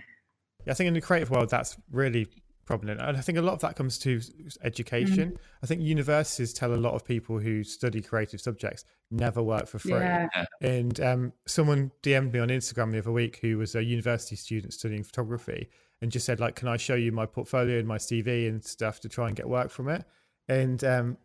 [0.67, 2.29] yeah, I think in the creative world, that's really
[2.69, 3.01] prominent.
[3.01, 4.21] And I think a lot of that comes to
[4.63, 5.33] education.
[5.33, 5.37] Mm.
[5.63, 9.79] I think universities tell a lot of people who study creative subjects never work for
[9.79, 9.93] free.
[9.93, 10.29] Yeah.
[10.61, 14.75] And um, someone DM'd me on Instagram the other week who was a university student
[14.75, 15.71] studying photography
[16.03, 19.01] and just said, like, can I show you my portfolio and my CV and stuff
[19.01, 20.05] to try and get work from it?
[20.47, 21.17] And um,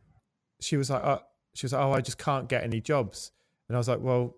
[0.62, 1.22] she was like, oh,
[1.54, 3.32] she was like, oh, I just can't get any jobs.
[3.74, 4.36] And I was like, well,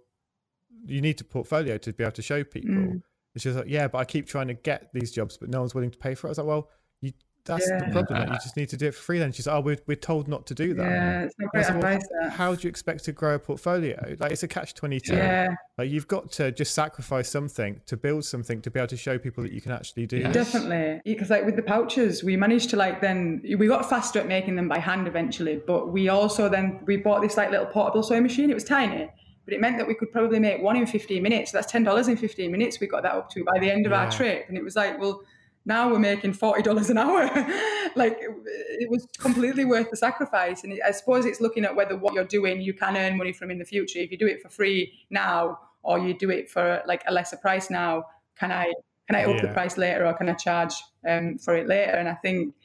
[0.86, 2.70] you need a portfolio to be able to show people.
[2.70, 3.02] Mm.
[3.34, 5.60] And she was like, yeah, but I keep trying to get these jobs, but no
[5.60, 6.30] one's willing to pay for it.
[6.30, 6.70] I was like, well,
[7.02, 7.12] you
[7.44, 7.86] that's yeah.
[7.86, 8.32] the problem.
[8.32, 9.20] You just need to do it for free.
[9.20, 10.84] Then she's like, oh, we're, we're told not to do that.
[10.84, 12.02] Yeah, it's not great advice.
[12.10, 14.16] Well, how do you expect to grow a portfolio?
[14.18, 15.16] Like it's a catch twenty two.
[15.18, 15.54] Yeah.
[15.78, 19.20] Like you've got to just sacrifice something to build something to be able to show
[19.20, 20.20] people that you can actually do.
[20.20, 20.32] Yeah.
[20.32, 24.28] Definitely, because like with the pouches, we managed to like then we got faster at
[24.28, 28.02] making them by hand eventually, but we also then we bought this like little portable
[28.02, 28.50] sewing machine.
[28.50, 29.10] It was tiny
[29.46, 31.52] but it meant that we could probably make one in 15 minutes.
[31.52, 32.80] So that's $10 in 15 minutes.
[32.80, 34.06] We got that up to by the end of yeah.
[34.06, 34.46] our trip.
[34.48, 35.22] And it was like, well,
[35.66, 37.26] now we're making $40 an hour.
[37.96, 40.64] like it was completely worth the sacrifice.
[40.64, 43.52] And I suppose it's looking at whether what you're doing you can earn money from
[43.52, 44.00] in the future.
[44.00, 47.38] If you do it for free now, or you do it for like a lesser
[47.38, 48.06] price now,
[48.38, 48.74] can I
[49.08, 49.42] can I up yeah.
[49.44, 50.74] the price later, or can I charge
[51.08, 51.92] um, for it later?
[51.92, 52.56] And I think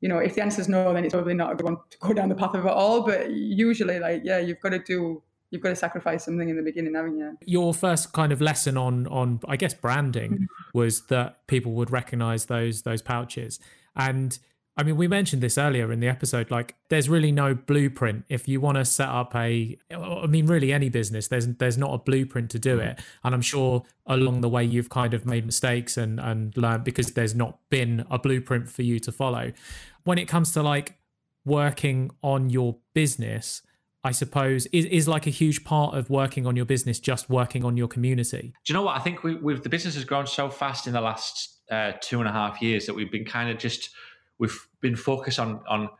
[0.00, 1.98] you know if the answer is no, then it's probably not a good one to
[1.98, 3.02] go down the path of it all.
[3.02, 6.62] But usually, like yeah, you've got to do you've got to sacrifice something in the
[6.62, 7.36] beginning, haven't you?
[7.44, 10.44] Your first kind of lesson on on I guess branding mm-hmm.
[10.78, 13.60] was that people would recognize those those pouches.
[13.96, 14.38] And
[14.76, 16.50] I mean, we mentioned this earlier in the episode.
[16.50, 18.24] Like, there's really no blueprint.
[18.28, 21.92] If you want to set up a, I mean, really any business, there's there's not
[21.92, 22.88] a blueprint to do mm-hmm.
[22.88, 23.00] it.
[23.24, 27.12] And I'm sure along the way you've kind of made mistakes and and learned because
[27.12, 29.52] there's not been a blueprint for you to follow.
[30.04, 30.98] When it comes to like
[31.44, 33.62] working on your business,
[34.02, 37.64] I suppose, is, is like a huge part of working on your business, just working
[37.64, 38.54] on your community.
[38.64, 38.96] Do you know what?
[38.96, 42.18] I think we, we've the business has grown so fast in the last uh, two
[42.18, 43.90] and a half years that we've been kind of just
[44.38, 45.90] we've been focused on on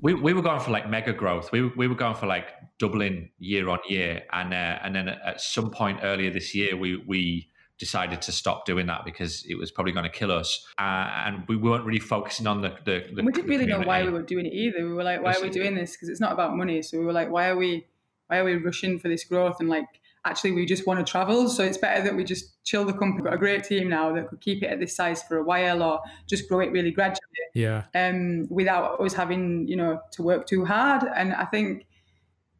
[0.00, 1.50] we, we were going for like mega growth.
[1.50, 5.40] We, we were going for like doubling year on year, and uh, and then at
[5.40, 7.48] some point earlier this year, we we
[7.78, 10.66] decided to stop doing that because it was probably going to kill us.
[10.78, 12.76] Uh, and we weren't really focusing on the.
[12.84, 14.86] the, the we didn't really know why we were doing it either.
[14.86, 15.92] We were like, why are we doing this?
[15.92, 16.82] Because it's not about money.
[16.82, 17.86] So we were like, why are we,
[18.26, 19.60] why are we rushing for this growth?
[19.60, 19.86] And like,
[20.24, 21.48] actually, we just want to travel.
[21.48, 23.22] So it's better that we just chill the company.
[23.22, 25.44] We've got a great team now that could keep it at this size for a
[25.44, 27.22] while or just grow it really gradually.
[27.54, 27.84] Yeah.
[27.94, 31.04] Um, without always having, you know, to work too hard.
[31.16, 31.86] And I think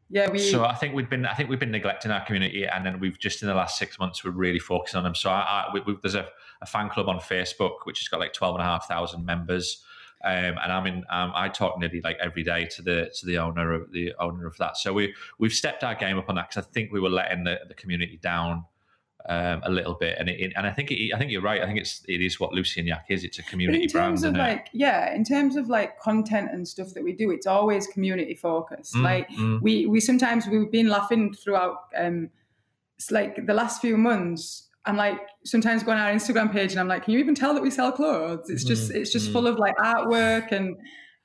[0.09, 0.39] yeah, we.
[0.39, 3.19] So I think we've been I think we've been neglecting our community, and then we've
[3.19, 5.13] just in the last six months we're really focusing on them.
[5.13, 6.27] So I, I we, there's a,
[6.61, 9.83] a, fan club on Facebook which has got like twelve and a half thousand members,
[10.23, 10.33] um,
[10.63, 11.03] and I'm in.
[11.11, 14.47] Um, I talk nearly like every day to the to the owner of the owner
[14.47, 14.77] of that.
[14.77, 17.43] So we we've stepped our game up on that because I think we were letting
[17.43, 18.65] the, the community down
[19.27, 21.61] um, a little bit, and it, and I think it, I think you're right.
[21.61, 23.23] I think it's it is what Lucy and Yak is.
[23.23, 24.35] It's a community but in terms brand.
[24.35, 24.69] Of like, it?
[24.73, 28.95] yeah, in terms of like content and stuff that we do, it's always community focused.
[28.95, 29.61] Mm, like mm.
[29.61, 31.89] we we sometimes we've been laughing throughout.
[31.97, 32.29] Um,
[32.97, 34.67] it's like the last few months.
[34.85, 37.53] I'm like sometimes going on our Instagram page and I'm like, can you even tell
[37.53, 38.49] that we sell clothes?
[38.49, 39.33] It's just mm, it's just mm.
[39.33, 40.77] full of like artwork and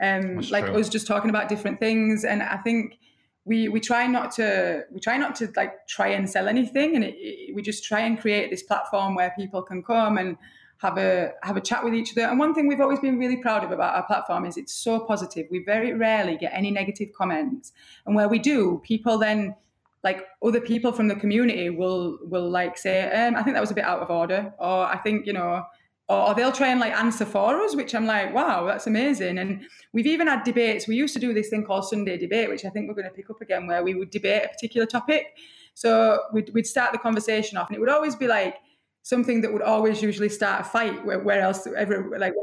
[0.02, 0.78] um like true.
[0.78, 2.24] us just talking about different things.
[2.24, 2.98] And I think
[3.44, 7.04] we we try not to we try not to like try and sell anything and
[7.04, 10.36] it, it, we just try and create this platform where people can come and
[10.78, 12.26] have a have a chat with each other.
[12.26, 15.00] And one thing we've always been really proud of about our platform is it's so
[15.00, 15.46] positive.
[15.50, 17.72] We very rarely get any negative comments.
[18.06, 19.54] And where we do people then
[20.02, 23.70] like other people from the community will will like say um, i think that was
[23.70, 25.64] a bit out of order or i think you know
[26.08, 29.38] or they'll try and like answer for us, which I'm like, wow, that's amazing.
[29.38, 30.86] And we've even had debates.
[30.86, 33.14] We used to do this thing called Sunday debate, which I think we're going to
[33.14, 35.36] pick up again, where we would debate a particular topic.
[35.72, 38.56] So we'd, we'd start the conversation off, and it would always be like
[39.02, 41.04] something that would always usually start a fight.
[41.06, 42.34] Where, where else ever like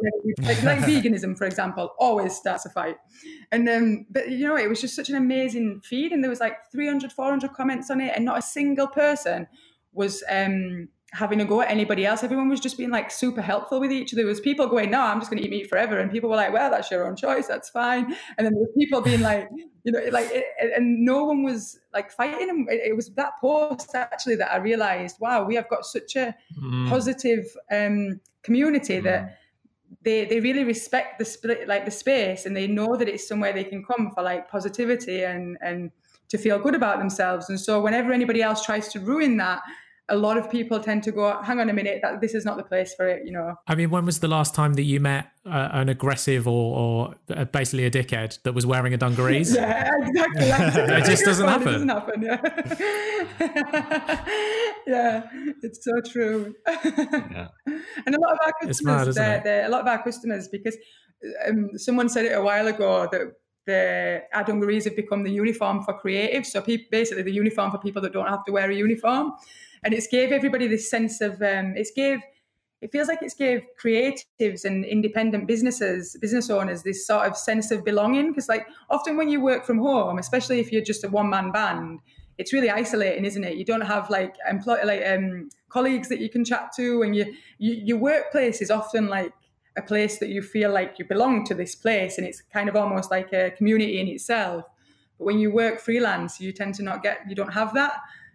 [0.41, 2.97] like, like veganism, for example, always starts a fight.
[3.51, 6.39] And then, but you know, it was just such an amazing feed, and there was
[6.39, 9.47] like 300, 400 comments on it, and not a single person
[9.93, 12.23] was um having a go at anybody else.
[12.23, 14.21] Everyone was just being like super helpful with each other.
[14.21, 16.37] There was people going, "No, I'm just going to eat meat forever," and people were
[16.37, 17.47] like, "Well, that's your own choice.
[17.47, 19.49] That's fine." And then there was people being like,
[19.83, 20.45] you know, like, it,
[20.75, 22.49] and no one was like fighting.
[22.49, 26.15] And it, it, was that post actually that I realized, wow, we have got such
[26.15, 26.89] a mm.
[26.89, 29.03] positive um, community mm.
[29.03, 29.37] that.
[30.03, 33.53] They, they really respect the split like the space and they know that it's somewhere
[33.53, 35.91] they can come for like positivity and and
[36.29, 39.61] to feel good about themselves and so whenever anybody else tries to ruin that
[40.09, 42.57] a lot of people tend to go, hang on a minute, that this is not
[42.57, 43.55] the place for it, you know.
[43.67, 47.45] I mean, when was the last time that you met uh, an aggressive or, or
[47.45, 49.55] basically a dickhead that was wearing a dungarees?
[49.55, 50.45] yeah, exactly.
[50.95, 51.67] it just doesn't happen.
[51.67, 52.21] It doesn't happen.
[52.23, 52.41] Yeah,
[54.87, 55.27] yeah
[55.63, 56.55] it's so true.
[56.67, 57.47] yeah.
[58.05, 60.75] And a lot of our customers, mad, they're, they're, a lot of our customers, because
[61.47, 63.21] um, someone said it a while ago that
[63.65, 66.47] the our dungarees have become the uniform for creatives.
[66.47, 69.33] So pe- basically, the uniform for people that don't have to wear a uniform
[69.83, 72.19] and it's gave everybody this sense of um, it's gave
[72.81, 77.71] it feels like it's gave creatives and independent businesses business owners this sort of sense
[77.71, 78.31] of belonging.
[78.31, 81.51] Because like often when you work from home especially if you're just a one man
[81.51, 81.99] band
[82.37, 83.57] it's really isolating isn't it?
[83.57, 87.33] You don't have like employ like um, colleagues that you can chat to and you,
[87.59, 89.33] you your workplace is often like
[89.77, 92.75] a place that you feel like you belong to this place and it's kind of
[92.75, 94.65] almost like a community in itself.
[95.17, 97.93] But when you work freelance you tend to not get you don't have that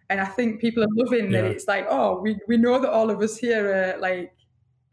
[0.09, 1.43] and I think people are loving yeah.
[1.43, 4.33] that it's like, oh, we, we know that all of us here are like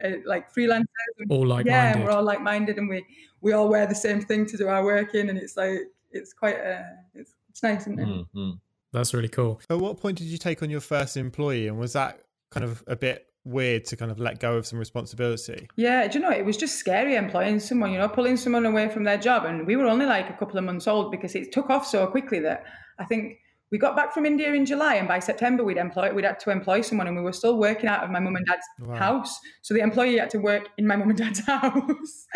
[0.03, 0.85] uh, like freelancers,
[1.29, 3.05] all like yeah, we're all like minded, and we
[3.41, 5.79] we all wear the same thing to do our work in, and it's like
[6.11, 6.83] it's quite uh,
[7.13, 8.07] it's it's nice, isn't it?
[8.07, 8.51] Mm-hmm.
[8.91, 9.61] That's really cool.
[9.69, 12.83] At what point did you take on your first employee, and was that kind of
[12.87, 15.67] a bit weird to kind of let go of some responsibility?
[15.75, 18.89] Yeah, do you know it was just scary employing someone, you know, pulling someone away
[18.89, 21.51] from their job, and we were only like a couple of months old because it
[21.51, 22.63] took off so quickly that
[22.99, 23.37] I think
[23.73, 26.51] we got back from India in July, and by September we'd employ we'd had to
[26.51, 28.95] employ someone, and we were still working out of my mum and dad's wow.
[28.95, 29.39] house.
[29.63, 32.27] So the employee had to work in my mum and dad's house,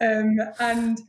[0.00, 1.00] um, and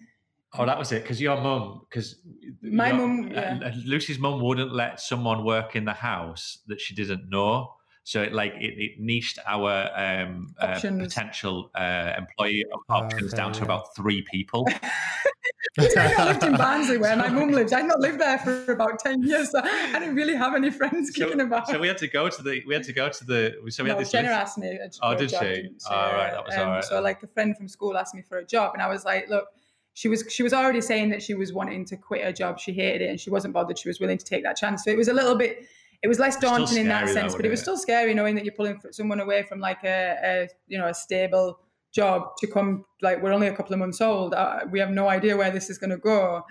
[0.58, 1.04] Oh, that was it.
[1.04, 2.16] Because your mum, because
[2.64, 3.60] my mum, yeah.
[3.64, 7.76] uh, Lucy's mum wouldn't let someone work in the house that she didn't know.
[8.04, 13.54] So it like it, it niched our um, uh, potential uh, employee options okay, down
[13.54, 14.68] to about three people.
[15.80, 17.74] I lived in Barnsley where my mum lived.
[17.74, 21.12] I'd not lived there for about ten years, so I didn't really have any friends
[21.14, 21.68] so, kicking about.
[21.68, 23.90] So we had to go to the we had to go to the so we
[23.90, 24.12] no, had this.
[24.12, 24.80] Jenna asked me.
[25.02, 25.70] oh, did she?
[25.90, 26.84] Oh, all right, that was um, all right.
[26.84, 29.30] So like a friend from school asked me for a job, and I was like,
[29.30, 29.46] look
[29.94, 32.58] she was she was already saying that she was wanting to quit her job.
[32.58, 33.78] She hated it and she wasn't bothered.
[33.78, 34.86] She was willing to take that chance.
[34.86, 35.68] So it was a little bit
[36.02, 38.46] it was less daunting in that sense, though, but it was still scary knowing that
[38.46, 41.60] you're pulling someone away from like a, a, you know a stable
[41.94, 44.34] job to come like we're only a couple of months old.
[44.34, 46.44] Uh, we have no idea where this is going to go.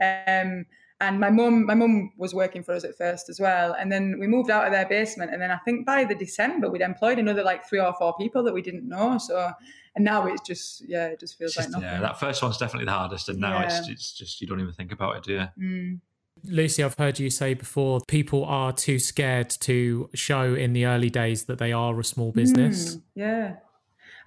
[0.00, 0.66] Um,
[1.00, 4.18] and my mum, my mum was working for us at first as well, and then
[4.20, 5.32] we moved out of their basement.
[5.32, 8.44] And then I think by the December we'd employed another like three or four people
[8.44, 9.18] that we didn't know.
[9.18, 9.52] So
[9.94, 11.88] and now it's just yeah, it just feels just, like nothing.
[11.88, 13.78] Yeah, that first one's definitely the hardest, and now yeah.
[13.78, 15.48] it's it's just you don't even think about it, do you?
[15.58, 16.00] Mm.
[16.44, 21.10] Lucy, I've heard you say before people are too scared to show in the early
[21.10, 22.96] days that they are a small business.
[22.96, 23.54] Mm, yeah.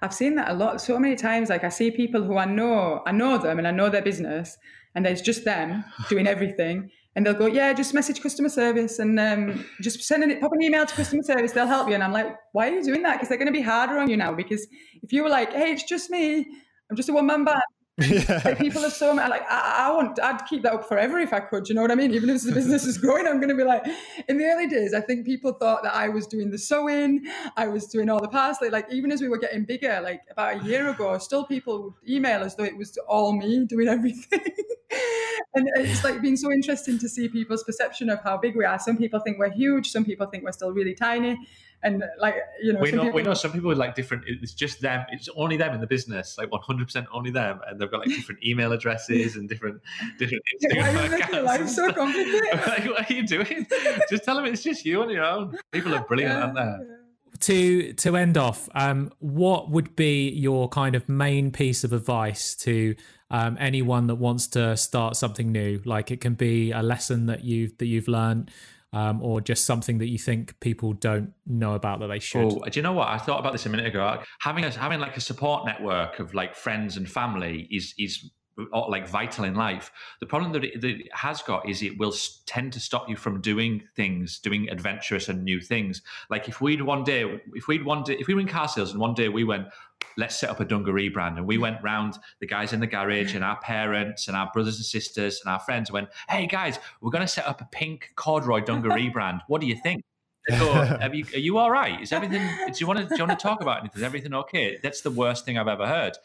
[0.02, 1.48] I've seen that a lot so many times.
[1.48, 4.56] Like I see people who I know, I know them and I know their business,
[4.94, 6.90] and there's just them doing everything.
[7.14, 10.60] And they'll go, yeah, just message customer service and um, just send it, pop an
[10.60, 11.52] email to customer service.
[11.52, 11.94] They'll help you.
[11.94, 13.14] And I'm like, why are you doing that?
[13.14, 14.34] Because they're going to be harder on you now.
[14.34, 14.66] Because
[15.02, 16.46] if you were like, hey, it's just me,
[16.90, 17.62] I'm just a one man band,
[17.98, 18.54] yeah.
[18.54, 21.66] People are so like I, I, want I'd keep that up forever if I could.
[21.66, 22.12] You know what I mean?
[22.12, 23.86] Even if the business is growing, I'm going to be like.
[24.28, 27.26] In the early days, I think people thought that I was doing the sewing,
[27.56, 28.68] I was doing all the parsley.
[28.68, 31.94] Like even as we were getting bigger, like about a year ago, still people would
[32.06, 34.40] email as though it was all me doing everything.
[35.54, 38.78] and it's like been so interesting to see people's perception of how big we are.
[38.78, 39.90] Some people think we're huge.
[39.90, 41.38] Some people think we're still really tiny
[41.86, 44.52] and like you know we know people, we know some people with like different it's
[44.52, 48.00] just them it's only them in the business like 100% only them and they've got
[48.00, 49.80] like different email addresses and different
[50.18, 52.42] different Instagram why are you making life so complicated?
[52.66, 53.66] Like, what are you doing?
[54.10, 55.56] Just tell them it's just you on your own.
[55.70, 57.38] People are brilliant yeah, aren't they?
[57.38, 62.56] To to end off um what would be your kind of main piece of advice
[62.56, 62.96] to
[63.30, 65.80] um, anyone that wants to start something new?
[65.84, 68.50] Like it can be a lesson that you've that you've learned
[68.96, 72.50] um, or just something that you think people don't know about that they should?
[72.50, 73.08] Oh, do you know what?
[73.08, 74.22] I thought about this a minute ago.
[74.40, 78.30] Having a, having like a support network of like friends and family is is
[78.72, 79.90] like vital in life.
[80.20, 82.14] The problem that it, that it, has got is it will
[82.46, 86.02] tend to stop you from doing things, doing adventurous and new things.
[86.30, 88.92] Like if we'd one day, if we'd one day, if we were in car sales
[88.92, 89.68] and one day we went,
[90.16, 93.34] let's set up a dungaree brand, and we went round the guys in the garage
[93.34, 97.10] and our parents and our brothers and sisters and our friends went, hey guys, we're
[97.10, 99.42] going to set up a pink corduroy dungaree brand.
[99.48, 100.02] What do you think?
[100.48, 102.00] Go, you, are you all right?
[102.00, 102.42] Is everything?
[102.66, 103.06] Do you want to?
[103.06, 103.98] Do you want to talk about anything?
[103.98, 104.78] Is everything okay?
[104.82, 106.16] That's the worst thing I've ever heard.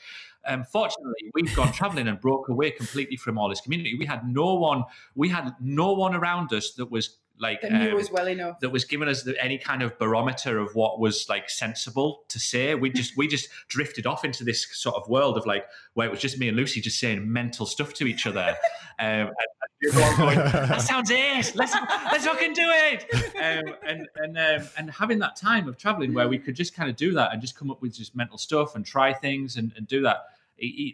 [0.46, 3.96] Um, fortunately, we've gone traveling and broke away completely from all this community.
[3.98, 4.84] We had no one,
[5.16, 8.60] we had no one around us that was like that knew um, us well enough
[8.60, 12.40] that was giving us the, any kind of barometer of what was like sensible to
[12.40, 12.76] say.
[12.76, 15.66] We just we just drifted off into this sort of world of like
[15.96, 18.56] where it was just me and Lucy just saying mental stuff to each other.
[19.00, 21.56] Um, and, going, that sounds it.
[21.56, 21.74] Let's
[22.12, 23.06] let's fucking do it.
[23.36, 26.88] Um, and and um, and having that time of traveling where we could just kind
[26.88, 29.72] of do that and just come up with just mental stuff and try things and,
[29.76, 30.26] and do that.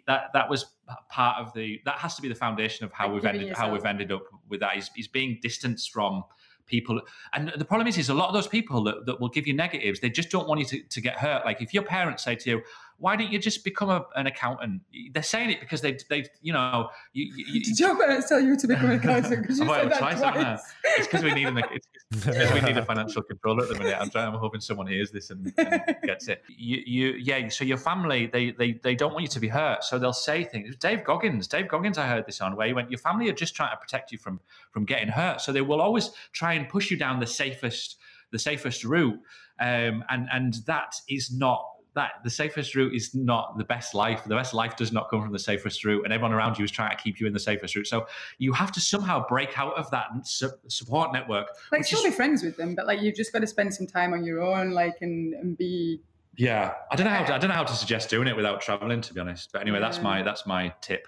[0.08, 0.68] that that was
[1.10, 3.68] part of the that has to be the foundation of how we've ended yourself.
[3.68, 6.24] how we've ended up with that is, is being distanced from
[6.68, 7.02] people
[7.34, 9.54] and the problem is is a lot of those people that, that will give you
[9.54, 11.46] negatives they just don't want you to, to get hurt.
[11.46, 12.62] Like if your parents say to you
[13.00, 14.82] why don't you just become a, an accountant?
[15.14, 18.58] They're saying it because they, they, you know, you, you, did your parents tell you
[18.58, 19.44] to become an accountant?
[19.44, 20.20] Because you said that twice.
[20.20, 20.62] twice.
[20.98, 21.88] It's because we need an, it's
[22.26, 23.96] because we need a financial controller at the minute.
[24.00, 24.34] I'm trying.
[24.34, 26.44] I'm hoping someone hears this and, and gets it.
[26.48, 27.50] You, you, yeah.
[27.50, 30.44] So your family, they, they, they don't want you to be hurt, so they'll say
[30.44, 30.76] things.
[30.78, 33.56] Dave Goggins, Dave Goggins, I heard this on where he went, your family are just
[33.56, 34.40] trying to protect you from
[34.72, 37.98] from getting hurt, so they will always try and push you down the safest
[38.32, 39.20] the safest route,
[39.60, 41.64] um, and and that is not
[41.98, 44.24] that the safest route is not the best life.
[44.24, 46.72] The best life does not come from the safest route, and everyone around you is
[46.72, 47.88] trying to keep you in the safest route.
[47.88, 51.48] So you have to somehow break out of that su- support network.
[51.72, 53.88] Like, still is, be friends with them, but like you've just got to spend some
[53.88, 56.00] time on your own, like and, and be.
[56.36, 58.62] Yeah, I don't know how to, I don't know how to suggest doing it without
[58.62, 59.52] traveling, to be honest.
[59.52, 59.86] But anyway, yeah.
[59.88, 61.08] that's my that's my tip.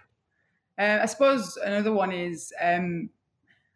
[0.79, 3.11] Uh, I suppose another one is um,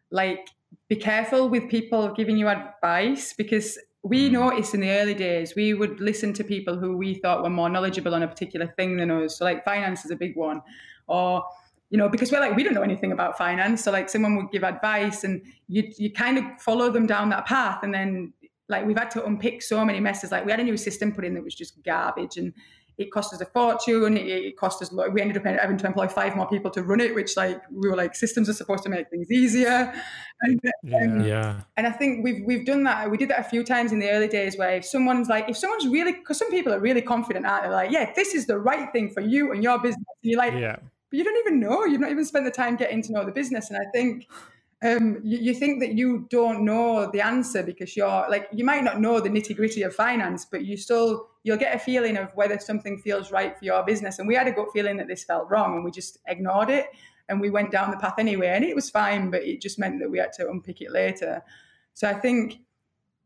[0.09, 0.47] like
[0.87, 4.33] be careful with people giving you advice because we mm.
[4.33, 5.55] noticed in the early days.
[5.55, 8.97] We would listen to people who we thought were more knowledgeable on a particular thing
[8.97, 9.37] than us.
[9.37, 10.61] So like finance is a big one.
[11.07, 11.43] Or
[11.89, 13.83] you know because we're like we don't know anything about finance.
[13.83, 17.45] So like someone would give advice and you you kind of follow them down that
[17.45, 17.79] path.
[17.83, 18.33] And then
[18.67, 20.31] like we've had to unpick so many messes.
[20.31, 22.37] Like we had a new system put in that was just garbage.
[22.37, 22.53] And
[22.97, 24.17] it cost us a fortune.
[24.17, 24.91] It, it cost us.
[24.91, 27.89] We ended up having to employ five more people to run it, which like we
[27.89, 29.93] were like systems are supposed to make things easier.
[30.41, 31.23] And, yeah.
[31.23, 31.61] yeah.
[31.77, 33.09] And I think we've we've done that.
[33.09, 35.57] We did that a few times in the early days where if someone's like, if
[35.57, 37.69] someone's really, because some people are really confident, aren't they?
[37.69, 40.05] Like, yeah, this is the right thing for you and your business.
[40.23, 40.77] And you're like, yeah.
[41.09, 41.85] But you don't even know.
[41.85, 43.69] You've not even spent the time getting to know the business.
[43.69, 44.27] And I think
[44.83, 48.83] um, you, you, think that you don't know the answer because you're like you might
[48.83, 52.31] not know the nitty gritty of finance, but you still you'll get a feeling of
[52.35, 54.19] whether something feels right for your business.
[54.19, 56.87] And we had a gut feeling that this felt wrong, and we just ignored it,
[57.29, 59.99] and we went down the path anyway, and it was fine, but it just meant
[59.99, 61.43] that we had to unpick it later.
[61.93, 62.59] So I think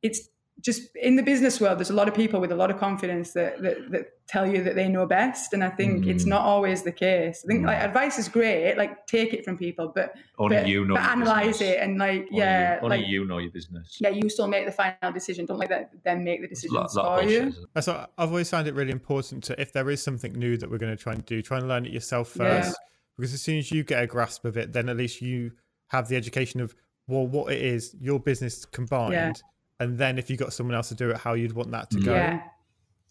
[0.02, 0.30] it's
[0.62, 3.34] just in the business world, there's a lot of people with a lot of confidence
[3.34, 6.10] that that, that tell you that they know best, and I think mm.
[6.10, 7.44] it's not always the case.
[7.46, 7.68] I think mm.
[7.68, 11.04] like advice is great, like take it from people, but only but, you know, but
[11.04, 11.76] analyze business.
[11.76, 13.98] it and like only yeah, you, only like, you know your business.
[14.00, 15.46] Yeah, you still make the final decision.
[15.46, 17.54] Don't let that them make the decisions lot, for you.
[17.74, 20.70] That's what I've always found it really important to if there is something new that
[20.70, 22.74] we're going to try and do, try and learn it yourself first, yeah.
[23.16, 25.52] because as soon as you get a grasp of it, then at least you
[25.90, 26.76] have the education of
[27.08, 29.14] well what it is, your business combined.
[29.14, 29.34] Yeah
[29.80, 32.00] and then if you got someone else to do it, how you'd want that to
[32.00, 32.14] go.
[32.14, 32.42] Yeah,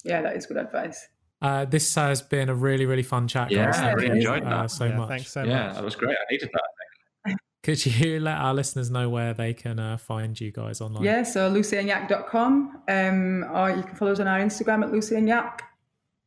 [0.05, 1.09] yeah, that is good advice.
[1.43, 3.51] Uh, this has been a really, really fun chat.
[3.51, 3.79] Yeah, guys.
[3.79, 5.09] I really enjoyed that uh, so yeah, much.
[5.09, 5.67] Thanks so yeah, much.
[5.67, 6.17] Yeah, that was great.
[6.17, 7.37] I needed that.
[7.63, 11.03] Could you let our listeners know where they can uh, find you guys online?
[11.03, 15.61] Yeah, so lucyandyak.com, um, or you can follow us on our Instagram at lucyandyak.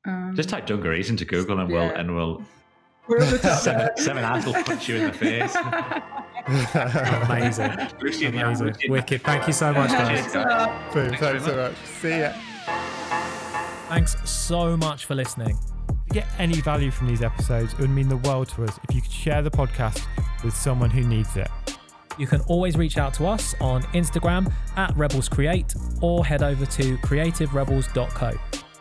[0.06, 1.76] Um, Just type dungarees into Google and yeah.
[1.76, 2.44] we'll and we'll
[3.08, 5.56] we're the top seven, seven hands will punch you in the face.
[6.48, 7.72] Amazing.
[8.28, 8.76] Amazing.
[8.90, 9.22] Wicked.
[9.24, 10.26] Thank you so much, guys.
[10.32, 11.76] Thanks, Thanks so much.
[12.02, 12.34] See ya.
[13.90, 15.58] Thanks so much for listening.
[15.90, 18.80] If you get any value from these episodes, it would mean the world to us
[18.88, 20.06] if you could share the podcast
[20.44, 21.50] with someone who needs it.
[22.18, 26.66] You can always reach out to us on Instagram at Rebels Create or head over
[26.66, 28.32] to creativerebels.co.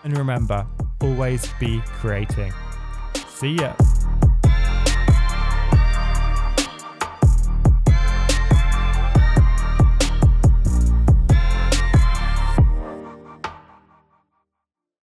[0.05, 0.67] And remember,
[1.01, 2.53] always be creating.
[3.29, 3.75] See ya.